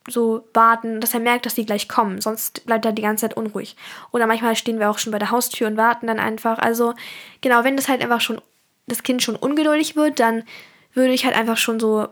so 0.09 0.47
warten, 0.53 1.01
dass 1.01 1.15
er 1.15 1.21
merkt, 1.21 1.47
dass 1.47 1.55
die 1.55 1.67
gleich 1.67 1.89
kommen. 1.89 2.21
Sonst 2.21 2.67
bleibt 2.67 2.85
er 2.85 2.93
die 2.93 3.03
ganze 3.03 3.23
Zeit 3.23 3.37
unruhig. 3.37 3.77
Oder 4.13 4.27
manchmal 4.27 4.57
stehen 4.57 4.79
wir 4.79 4.91
auch 4.91 4.99
schon 4.99 5.13
bei 5.13 5.19
der 5.19 5.31
Haustür 5.31 5.67
und 5.67 5.77
warten 5.77 6.07
dann 6.07 6.21
einfach. 6.21 6.59
Also 6.59 6.95
genau, 7.41 7.65
wenn 7.65 7.77
das 7.77 7.89
halt 7.89 8.03
einfach 8.03 8.21
schon, 8.21 8.41
das 8.87 9.03
Kind 9.03 9.23
schon 9.23 9.37
ungeduldig 9.37 9.97
wird, 9.97 10.21
dann 10.21 10.45
würde 10.93 11.13
ich 11.13 11.25
halt 11.25 11.37
einfach 11.37 11.57
schon 11.57 11.81
so 11.81 12.09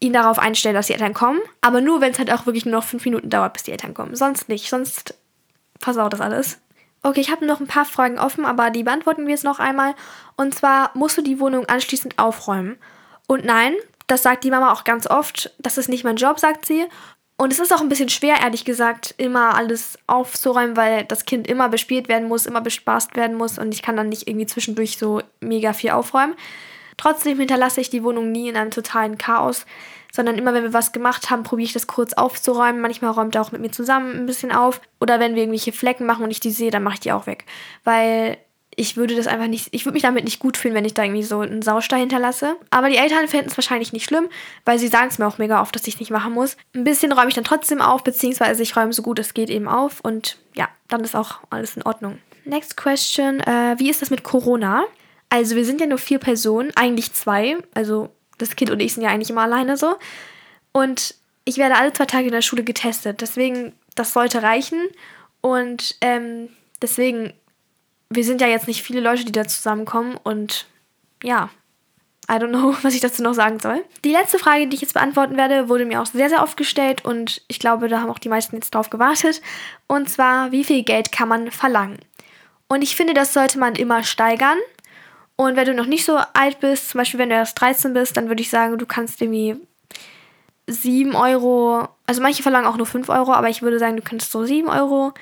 ihn 0.00 0.12
darauf 0.12 0.38
einstellen, 0.38 0.74
dass 0.74 0.88
die 0.88 0.92
Eltern 0.92 1.14
kommen. 1.14 1.40
Aber 1.60 1.80
nur, 1.80 2.00
wenn 2.00 2.12
es 2.12 2.18
halt 2.18 2.32
auch 2.32 2.46
wirklich 2.46 2.66
nur 2.66 2.74
noch 2.74 2.84
fünf 2.84 3.04
Minuten 3.04 3.30
dauert, 3.30 3.52
bis 3.52 3.62
die 3.62 3.72
Eltern 3.72 3.94
kommen. 3.94 4.16
Sonst 4.16 4.48
nicht. 4.48 4.68
Sonst 4.68 5.14
versaut 5.80 6.12
das 6.12 6.20
alles. 6.20 6.58
Okay, 7.02 7.20
ich 7.20 7.30
habe 7.30 7.46
noch 7.46 7.60
ein 7.60 7.68
paar 7.68 7.84
Fragen 7.84 8.18
offen, 8.18 8.44
aber 8.44 8.70
die 8.70 8.82
beantworten 8.82 9.26
wir 9.26 9.32
jetzt 9.32 9.44
noch 9.44 9.60
einmal. 9.60 9.94
Und 10.36 10.54
zwar, 10.54 10.90
musst 10.94 11.16
du 11.16 11.22
die 11.22 11.38
Wohnung 11.38 11.66
anschließend 11.66 12.18
aufräumen? 12.18 12.76
Und 13.28 13.44
nein, 13.44 13.74
das 14.06 14.22
sagt 14.22 14.44
die 14.44 14.50
Mama 14.50 14.72
auch 14.72 14.84
ganz 14.84 15.06
oft. 15.06 15.52
Das 15.58 15.78
ist 15.78 15.88
nicht 15.88 16.04
mein 16.04 16.16
Job, 16.16 16.38
sagt 16.38 16.66
sie. 16.66 16.86
Und 17.38 17.52
es 17.52 17.58
ist 17.58 17.72
auch 17.74 17.82
ein 17.82 17.90
bisschen 17.90 18.08
schwer, 18.08 18.36
ehrlich 18.42 18.64
gesagt, 18.64 19.14
immer 19.18 19.54
alles 19.54 19.98
aufzuräumen, 20.06 20.76
weil 20.76 21.04
das 21.04 21.26
Kind 21.26 21.46
immer 21.46 21.68
bespielt 21.68 22.08
werden 22.08 22.28
muss, 22.28 22.46
immer 22.46 22.62
bespaßt 22.62 23.14
werden 23.14 23.36
muss 23.36 23.58
und 23.58 23.74
ich 23.74 23.82
kann 23.82 23.96
dann 23.96 24.08
nicht 24.08 24.26
irgendwie 24.26 24.46
zwischendurch 24.46 24.96
so 24.96 25.20
mega 25.40 25.74
viel 25.74 25.90
aufräumen. 25.90 26.34
Trotzdem 26.96 27.38
hinterlasse 27.38 27.82
ich 27.82 27.90
die 27.90 28.02
Wohnung 28.02 28.32
nie 28.32 28.48
in 28.48 28.56
einem 28.56 28.70
totalen 28.70 29.18
Chaos, 29.18 29.66
sondern 30.12 30.38
immer 30.38 30.54
wenn 30.54 30.62
wir 30.62 30.72
was 30.72 30.92
gemacht 30.92 31.28
haben, 31.28 31.42
probiere 31.42 31.66
ich 31.66 31.72
das 31.74 31.86
kurz 31.86 32.14
aufzuräumen. 32.14 32.80
Manchmal 32.80 33.10
räumt 33.10 33.34
er 33.34 33.42
auch 33.42 33.52
mit 33.52 33.60
mir 33.60 33.70
zusammen 33.70 34.16
ein 34.16 34.24
bisschen 34.24 34.50
auf. 34.50 34.80
Oder 34.98 35.20
wenn 35.20 35.34
wir 35.34 35.42
irgendwelche 35.42 35.72
Flecken 35.72 36.06
machen 36.06 36.24
und 36.24 36.30
ich 36.30 36.40
die 36.40 36.50
sehe, 36.50 36.70
dann 36.70 36.82
mache 36.82 36.94
ich 36.94 37.00
die 37.00 37.12
auch 37.12 37.26
weg. 37.26 37.44
Weil 37.84 38.38
ich 38.78 38.98
würde 38.98 39.16
das 39.16 39.26
einfach 39.26 39.46
nicht, 39.46 39.68
ich 39.72 39.86
würde 39.86 39.94
mich 39.94 40.02
damit 40.02 40.24
nicht 40.24 40.38
gut 40.38 40.58
fühlen, 40.58 40.74
wenn 40.74 40.84
ich 40.84 40.92
da 40.92 41.02
irgendwie 41.02 41.22
so 41.22 41.40
einen 41.40 41.62
Saustall 41.62 42.00
hinterlasse. 42.00 42.56
Aber 42.68 42.90
die 42.90 42.98
Eltern 42.98 43.26
fänden 43.26 43.50
es 43.50 43.56
wahrscheinlich 43.56 43.94
nicht 43.94 44.04
schlimm, 44.04 44.28
weil 44.66 44.78
sie 44.78 44.88
sagen 44.88 45.08
es 45.08 45.18
mir 45.18 45.26
auch 45.26 45.38
mega 45.38 45.62
oft, 45.62 45.74
dass 45.74 45.86
ich 45.86 45.98
nicht 45.98 46.10
machen 46.10 46.34
muss. 46.34 46.58
Ein 46.74 46.84
bisschen 46.84 47.10
räume 47.12 47.28
ich 47.28 47.34
dann 47.34 47.44
trotzdem 47.44 47.80
auf, 47.80 48.04
beziehungsweise 48.04 48.62
ich 48.62 48.76
räume 48.76 48.92
so 48.92 49.00
gut 49.00 49.18
es 49.18 49.32
geht 49.32 49.48
eben 49.48 49.66
auf 49.66 50.00
und 50.00 50.36
ja, 50.54 50.68
dann 50.88 51.00
ist 51.00 51.16
auch 51.16 51.38
alles 51.48 51.76
in 51.76 51.82
Ordnung. 51.84 52.18
Next 52.44 52.76
question, 52.76 53.40
äh, 53.40 53.76
wie 53.78 53.88
ist 53.88 54.02
das 54.02 54.10
mit 54.10 54.22
Corona? 54.22 54.84
Also 55.30 55.56
wir 55.56 55.64
sind 55.64 55.80
ja 55.80 55.86
nur 55.86 55.98
vier 55.98 56.18
Personen, 56.18 56.70
eigentlich 56.76 57.14
zwei, 57.14 57.56
also 57.74 58.10
das 58.36 58.56
Kind 58.56 58.70
und 58.70 58.80
ich 58.80 58.92
sind 58.92 59.02
ja 59.02 59.08
eigentlich 59.08 59.30
immer 59.30 59.42
alleine 59.42 59.78
so. 59.78 59.96
Und 60.72 61.14
ich 61.46 61.56
werde 61.56 61.76
alle 61.76 61.94
zwei 61.94 62.04
Tage 62.04 62.26
in 62.26 62.32
der 62.32 62.42
Schule 62.42 62.62
getestet, 62.62 63.22
deswegen, 63.22 63.72
das 63.94 64.12
sollte 64.12 64.42
reichen. 64.42 64.86
Und 65.40 65.96
ähm, 66.02 66.50
deswegen 66.82 67.32
wir 68.10 68.24
sind 68.24 68.40
ja 68.40 68.46
jetzt 68.46 68.68
nicht 68.68 68.82
viele 68.82 69.00
Leute, 69.00 69.24
die 69.24 69.32
da 69.32 69.46
zusammenkommen 69.46 70.18
und 70.22 70.66
ja, 71.22 71.50
I 72.28 72.34
don't 72.34 72.48
know, 72.48 72.74
was 72.82 72.94
ich 72.94 73.00
dazu 73.00 73.22
noch 73.22 73.34
sagen 73.34 73.60
soll. 73.60 73.84
Die 74.04 74.12
letzte 74.12 74.38
Frage, 74.38 74.66
die 74.66 74.74
ich 74.74 74.82
jetzt 74.82 74.94
beantworten 74.94 75.36
werde, 75.36 75.68
wurde 75.68 75.84
mir 75.84 76.00
auch 76.00 76.06
sehr, 76.06 76.28
sehr 76.28 76.42
oft 76.42 76.56
gestellt 76.56 77.04
und 77.04 77.42
ich 77.48 77.58
glaube, 77.58 77.88
da 77.88 78.00
haben 78.00 78.10
auch 78.10 78.18
die 78.18 78.28
meisten 78.28 78.56
jetzt 78.56 78.74
drauf 78.74 78.90
gewartet. 78.90 79.40
Und 79.86 80.08
zwar, 80.08 80.52
wie 80.52 80.64
viel 80.64 80.82
Geld 80.82 81.12
kann 81.12 81.28
man 81.28 81.50
verlangen? 81.50 81.98
Und 82.68 82.82
ich 82.82 82.96
finde, 82.96 83.14
das 83.14 83.32
sollte 83.32 83.58
man 83.58 83.76
immer 83.76 84.02
steigern. 84.02 84.58
Und 85.36 85.54
wenn 85.54 85.66
du 85.66 85.74
noch 85.74 85.86
nicht 85.86 86.04
so 86.04 86.18
alt 86.32 86.60
bist, 86.60 86.90
zum 86.90 86.98
Beispiel 86.98 87.20
wenn 87.20 87.28
du 87.28 87.36
erst 87.36 87.60
13 87.60 87.92
bist, 87.92 88.16
dann 88.16 88.28
würde 88.28 88.40
ich 88.40 88.50
sagen, 88.50 88.78
du 88.78 88.86
kannst 88.86 89.20
irgendwie 89.20 89.56
7 90.66 91.14
Euro, 91.14 91.88
also 92.06 92.22
manche 92.22 92.42
verlangen 92.42 92.66
auch 92.66 92.76
nur 92.76 92.86
5 92.86 93.08
Euro, 93.08 93.32
aber 93.32 93.48
ich 93.48 93.62
würde 93.62 93.78
sagen, 93.78 93.96
du 93.96 94.02
könntest 94.02 94.32
so 94.32 94.44
7 94.44 94.68
Euro. 94.68 95.12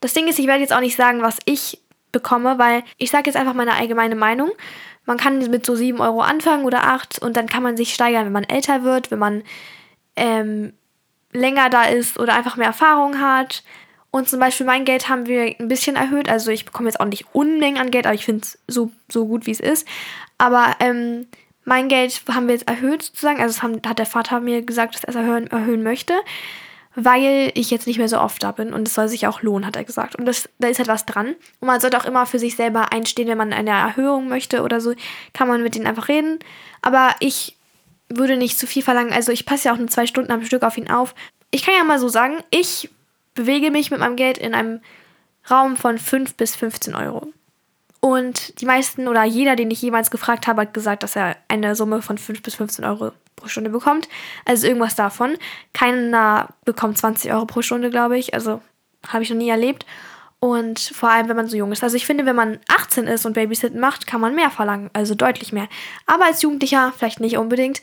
Das 0.00 0.14
Ding 0.14 0.28
ist, 0.28 0.38
ich 0.38 0.46
werde 0.46 0.60
jetzt 0.60 0.72
auch 0.72 0.80
nicht 0.80 0.96
sagen, 0.96 1.20
was 1.20 1.38
ich 1.44 1.80
bekomme, 2.16 2.58
weil 2.58 2.82
ich 2.96 3.10
sage 3.10 3.24
jetzt 3.26 3.36
einfach 3.36 3.52
meine 3.52 3.74
allgemeine 3.74 4.16
Meinung. 4.16 4.50
Man 5.04 5.18
kann 5.18 5.38
mit 5.50 5.66
so 5.66 5.76
7 5.76 6.00
Euro 6.00 6.22
anfangen 6.22 6.64
oder 6.64 6.84
8 6.84 7.18
und 7.20 7.36
dann 7.36 7.46
kann 7.46 7.62
man 7.62 7.76
sich 7.76 7.92
steigern, 7.92 8.24
wenn 8.24 8.32
man 8.32 8.44
älter 8.44 8.82
wird, 8.82 9.10
wenn 9.10 9.18
man 9.18 9.42
ähm, 10.16 10.72
länger 11.32 11.68
da 11.68 11.84
ist 11.84 12.18
oder 12.18 12.34
einfach 12.34 12.56
mehr 12.56 12.68
Erfahrung 12.68 13.20
hat. 13.20 13.62
Und 14.10 14.28
zum 14.28 14.40
Beispiel 14.40 14.64
mein 14.64 14.86
Geld 14.86 15.10
haben 15.10 15.26
wir 15.26 15.54
ein 15.60 15.68
bisschen 15.68 15.94
erhöht. 15.96 16.28
Also 16.30 16.50
ich 16.50 16.64
bekomme 16.64 16.88
jetzt 16.88 17.00
auch 17.00 17.04
nicht 17.04 17.26
Unmengen 17.34 17.78
an 17.78 17.90
Geld, 17.90 18.06
aber 18.06 18.14
ich 18.14 18.24
finde 18.24 18.44
es 18.44 18.58
so, 18.66 18.90
so 19.10 19.26
gut, 19.26 19.46
wie 19.46 19.50
es 19.50 19.60
ist. 19.60 19.86
Aber 20.38 20.74
ähm, 20.80 21.26
mein 21.64 21.88
Geld 21.88 22.22
haben 22.32 22.46
wir 22.48 22.54
jetzt 22.54 22.68
erhöht 22.68 23.02
sozusagen. 23.02 23.42
Also 23.42 23.62
haben, 23.62 23.82
hat 23.86 23.98
der 23.98 24.06
Vater 24.06 24.40
mir 24.40 24.62
gesagt, 24.62 24.94
dass 24.94 25.04
er 25.04 25.10
es 25.10 25.16
erhöhen, 25.16 25.48
erhöhen 25.48 25.82
möchte 25.82 26.14
weil 26.96 27.52
ich 27.54 27.70
jetzt 27.70 27.86
nicht 27.86 27.98
mehr 27.98 28.08
so 28.08 28.18
oft 28.18 28.42
da 28.42 28.52
bin 28.52 28.72
und 28.72 28.88
es 28.88 28.94
soll 28.94 29.06
sich 29.08 29.26
auch 29.26 29.42
lohnen, 29.42 29.66
hat 29.66 29.76
er 29.76 29.84
gesagt. 29.84 30.16
Und 30.16 30.24
das, 30.24 30.48
da 30.58 30.68
ist 30.68 30.78
halt 30.78 30.88
was 30.88 31.04
dran. 31.04 31.36
Und 31.60 31.66
man 31.68 31.78
sollte 31.78 31.98
auch 31.98 32.06
immer 32.06 32.24
für 32.24 32.38
sich 32.38 32.56
selber 32.56 32.90
einstehen, 32.90 33.28
wenn 33.28 33.36
man 33.36 33.52
eine 33.52 33.70
Erhöhung 33.70 34.28
möchte 34.28 34.62
oder 34.62 34.80
so, 34.80 34.94
kann 35.34 35.46
man 35.46 35.62
mit 35.62 35.74
denen 35.74 35.86
einfach 35.86 36.08
reden. 36.08 36.38
Aber 36.80 37.14
ich 37.20 37.54
würde 38.08 38.38
nicht 38.38 38.58
zu 38.58 38.66
viel 38.66 38.82
verlangen. 38.82 39.12
Also 39.12 39.30
ich 39.30 39.44
passe 39.44 39.68
ja 39.68 39.74
auch 39.74 39.78
nur 39.78 39.88
zwei 39.88 40.06
Stunden 40.06 40.32
am 40.32 40.44
Stück 40.44 40.62
auf 40.62 40.78
ihn 40.78 40.90
auf. 40.90 41.14
Ich 41.50 41.64
kann 41.64 41.74
ja 41.76 41.84
mal 41.84 41.98
so 41.98 42.08
sagen, 42.08 42.38
ich 42.50 42.88
bewege 43.34 43.70
mich 43.70 43.90
mit 43.90 44.00
meinem 44.00 44.16
Geld 44.16 44.38
in 44.38 44.54
einem 44.54 44.80
Raum 45.50 45.76
von 45.76 45.98
5 45.98 46.34
bis 46.34 46.56
15 46.56 46.94
Euro. 46.94 47.28
Und 48.06 48.60
die 48.60 48.66
meisten 48.66 49.08
oder 49.08 49.24
jeder, 49.24 49.56
den 49.56 49.68
ich 49.68 49.82
jemals 49.82 50.12
gefragt 50.12 50.46
habe, 50.46 50.60
hat 50.60 50.72
gesagt, 50.72 51.02
dass 51.02 51.16
er 51.16 51.36
eine 51.48 51.74
Summe 51.74 52.02
von 52.02 52.18
5 52.18 52.40
bis 52.40 52.54
15 52.54 52.84
Euro 52.84 53.10
pro 53.34 53.48
Stunde 53.48 53.68
bekommt. 53.68 54.08
Also 54.44 54.68
irgendwas 54.68 54.94
davon. 54.94 55.36
Keiner 55.72 56.50
bekommt 56.64 56.98
20 56.98 57.32
Euro 57.32 57.46
pro 57.46 57.62
Stunde, 57.62 57.90
glaube 57.90 58.16
ich. 58.16 58.32
Also 58.32 58.62
habe 59.08 59.24
ich 59.24 59.30
noch 59.30 59.36
nie 59.36 59.48
erlebt. 59.48 59.86
Und 60.38 60.78
vor 60.78 61.10
allem, 61.10 61.28
wenn 61.28 61.34
man 61.34 61.48
so 61.48 61.56
jung 61.56 61.72
ist. 61.72 61.82
Also 61.82 61.96
ich 61.96 62.06
finde, 62.06 62.26
wenn 62.26 62.36
man 62.36 62.60
18 62.68 63.08
ist 63.08 63.26
und 63.26 63.32
Babysitten 63.32 63.80
macht, 63.80 64.06
kann 64.06 64.20
man 64.20 64.36
mehr 64.36 64.52
verlangen. 64.52 64.88
Also 64.92 65.16
deutlich 65.16 65.52
mehr. 65.52 65.66
Aber 66.06 66.26
als 66.26 66.42
Jugendlicher 66.42 66.92
vielleicht 66.96 67.18
nicht 67.18 67.36
unbedingt. 67.38 67.82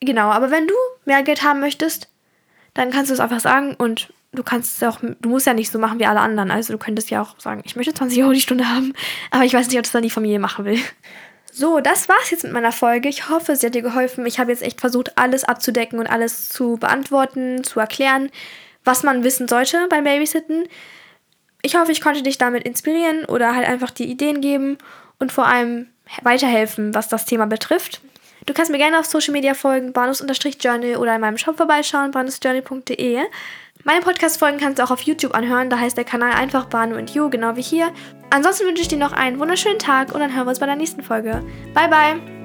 Genau, 0.00 0.30
aber 0.30 0.50
wenn 0.50 0.66
du 0.66 0.74
mehr 1.04 1.22
Geld 1.22 1.44
haben 1.44 1.60
möchtest, 1.60 2.08
dann 2.74 2.90
kannst 2.90 3.10
du 3.10 3.14
es 3.14 3.20
einfach 3.20 3.38
sagen 3.38 3.76
und 3.78 4.12
du 4.32 4.42
kannst 4.42 4.76
es 4.76 4.88
auch, 4.88 4.98
du 5.00 5.28
musst 5.28 5.46
ja 5.46 5.54
nicht 5.54 5.70
so 5.70 5.78
machen 5.78 5.98
wie 5.98 6.06
alle 6.06 6.20
anderen. 6.20 6.50
Also 6.50 6.72
du 6.72 6.78
könntest 6.78 7.10
ja 7.10 7.22
auch 7.22 7.38
sagen, 7.38 7.62
ich 7.64 7.76
möchte 7.76 7.94
20 7.94 8.22
Euro 8.22 8.32
die 8.32 8.40
Stunde 8.40 8.68
haben, 8.68 8.92
aber 9.30 9.44
ich 9.44 9.54
weiß 9.54 9.68
nicht, 9.68 9.76
ob 9.76 9.84
das 9.84 9.92
dann 9.92 10.02
die 10.02 10.10
Familie 10.10 10.38
machen 10.38 10.64
will. 10.64 10.78
So, 11.52 11.80
das 11.80 12.08
war's 12.08 12.30
jetzt 12.30 12.44
mit 12.44 12.52
meiner 12.52 12.72
Folge. 12.72 13.08
Ich 13.08 13.28
hoffe, 13.28 13.56
sie 13.56 13.66
hat 13.66 13.74
dir 13.74 13.82
geholfen. 13.82 14.24
Ich 14.26 14.38
habe 14.38 14.52
jetzt 14.52 14.62
echt 14.62 14.80
versucht, 14.80 15.18
alles 15.18 15.44
abzudecken 15.44 15.98
und 15.98 16.06
alles 16.06 16.48
zu 16.50 16.76
beantworten, 16.76 17.64
zu 17.64 17.80
erklären, 17.80 18.30
was 18.84 19.02
man 19.02 19.24
wissen 19.24 19.48
sollte 19.48 19.86
beim 19.88 20.04
Babysitten. 20.04 20.68
Ich 21.62 21.74
hoffe, 21.74 21.90
ich 21.90 22.00
konnte 22.00 22.22
dich 22.22 22.38
damit 22.38 22.64
inspirieren 22.64 23.24
oder 23.24 23.56
halt 23.56 23.66
einfach 23.66 23.90
die 23.90 24.08
Ideen 24.08 24.40
geben 24.40 24.78
und 25.18 25.32
vor 25.32 25.46
allem 25.46 25.88
weiterhelfen, 26.22 26.94
was 26.94 27.08
das 27.08 27.24
Thema 27.24 27.46
betrifft. 27.46 28.00
Du 28.46 28.54
kannst 28.54 28.70
mir 28.70 28.78
gerne 28.78 28.98
auf 28.98 29.06
Social 29.06 29.32
Media 29.32 29.54
folgen, 29.54 29.92
banus-journal 29.92 30.96
oder 30.96 31.14
in 31.14 31.20
meinem 31.20 31.38
Shop 31.38 31.56
vorbeischauen, 31.56 32.12
banusjournal.de. 32.12 33.18
Meine 33.88 34.02
Podcast-Folgen 34.02 34.58
kannst 34.58 34.78
du 34.78 34.84
auch 34.84 34.90
auf 34.90 35.00
YouTube 35.00 35.34
anhören, 35.34 35.70
da 35.70 35.78
heißt 35.78 35.96
der 35.96 36.04
Kanal 36.04 36.32
einfach 36.32 36.66
Banu 36.66 36.94
und 36.96 37.14
You, 37.14 37.30
genau 37.30 37.56
wie 37.56 37.62
hier. 37.62 37.90
Ansonsten 38.28 38.66
wünsche 38.66 38.82
ich 38.82 38.88
dir 38.88 38.98
noch 38.98 39.12
einen 39.12 39.38
wunderschönen 39.38 39.78
Tag 39.78 40.12
und 40.12 40.20
dann 40.20 40.36
hören 40.36 40.44
wir 40.44 40.50
uns 40.50 40.60
bei 40.60 40.66
der 40.66 40.76
nächsten 40.76 41.02
Folge. 41.02 41.42
Bye, 41.72 41.88
bye! 41.88 42.37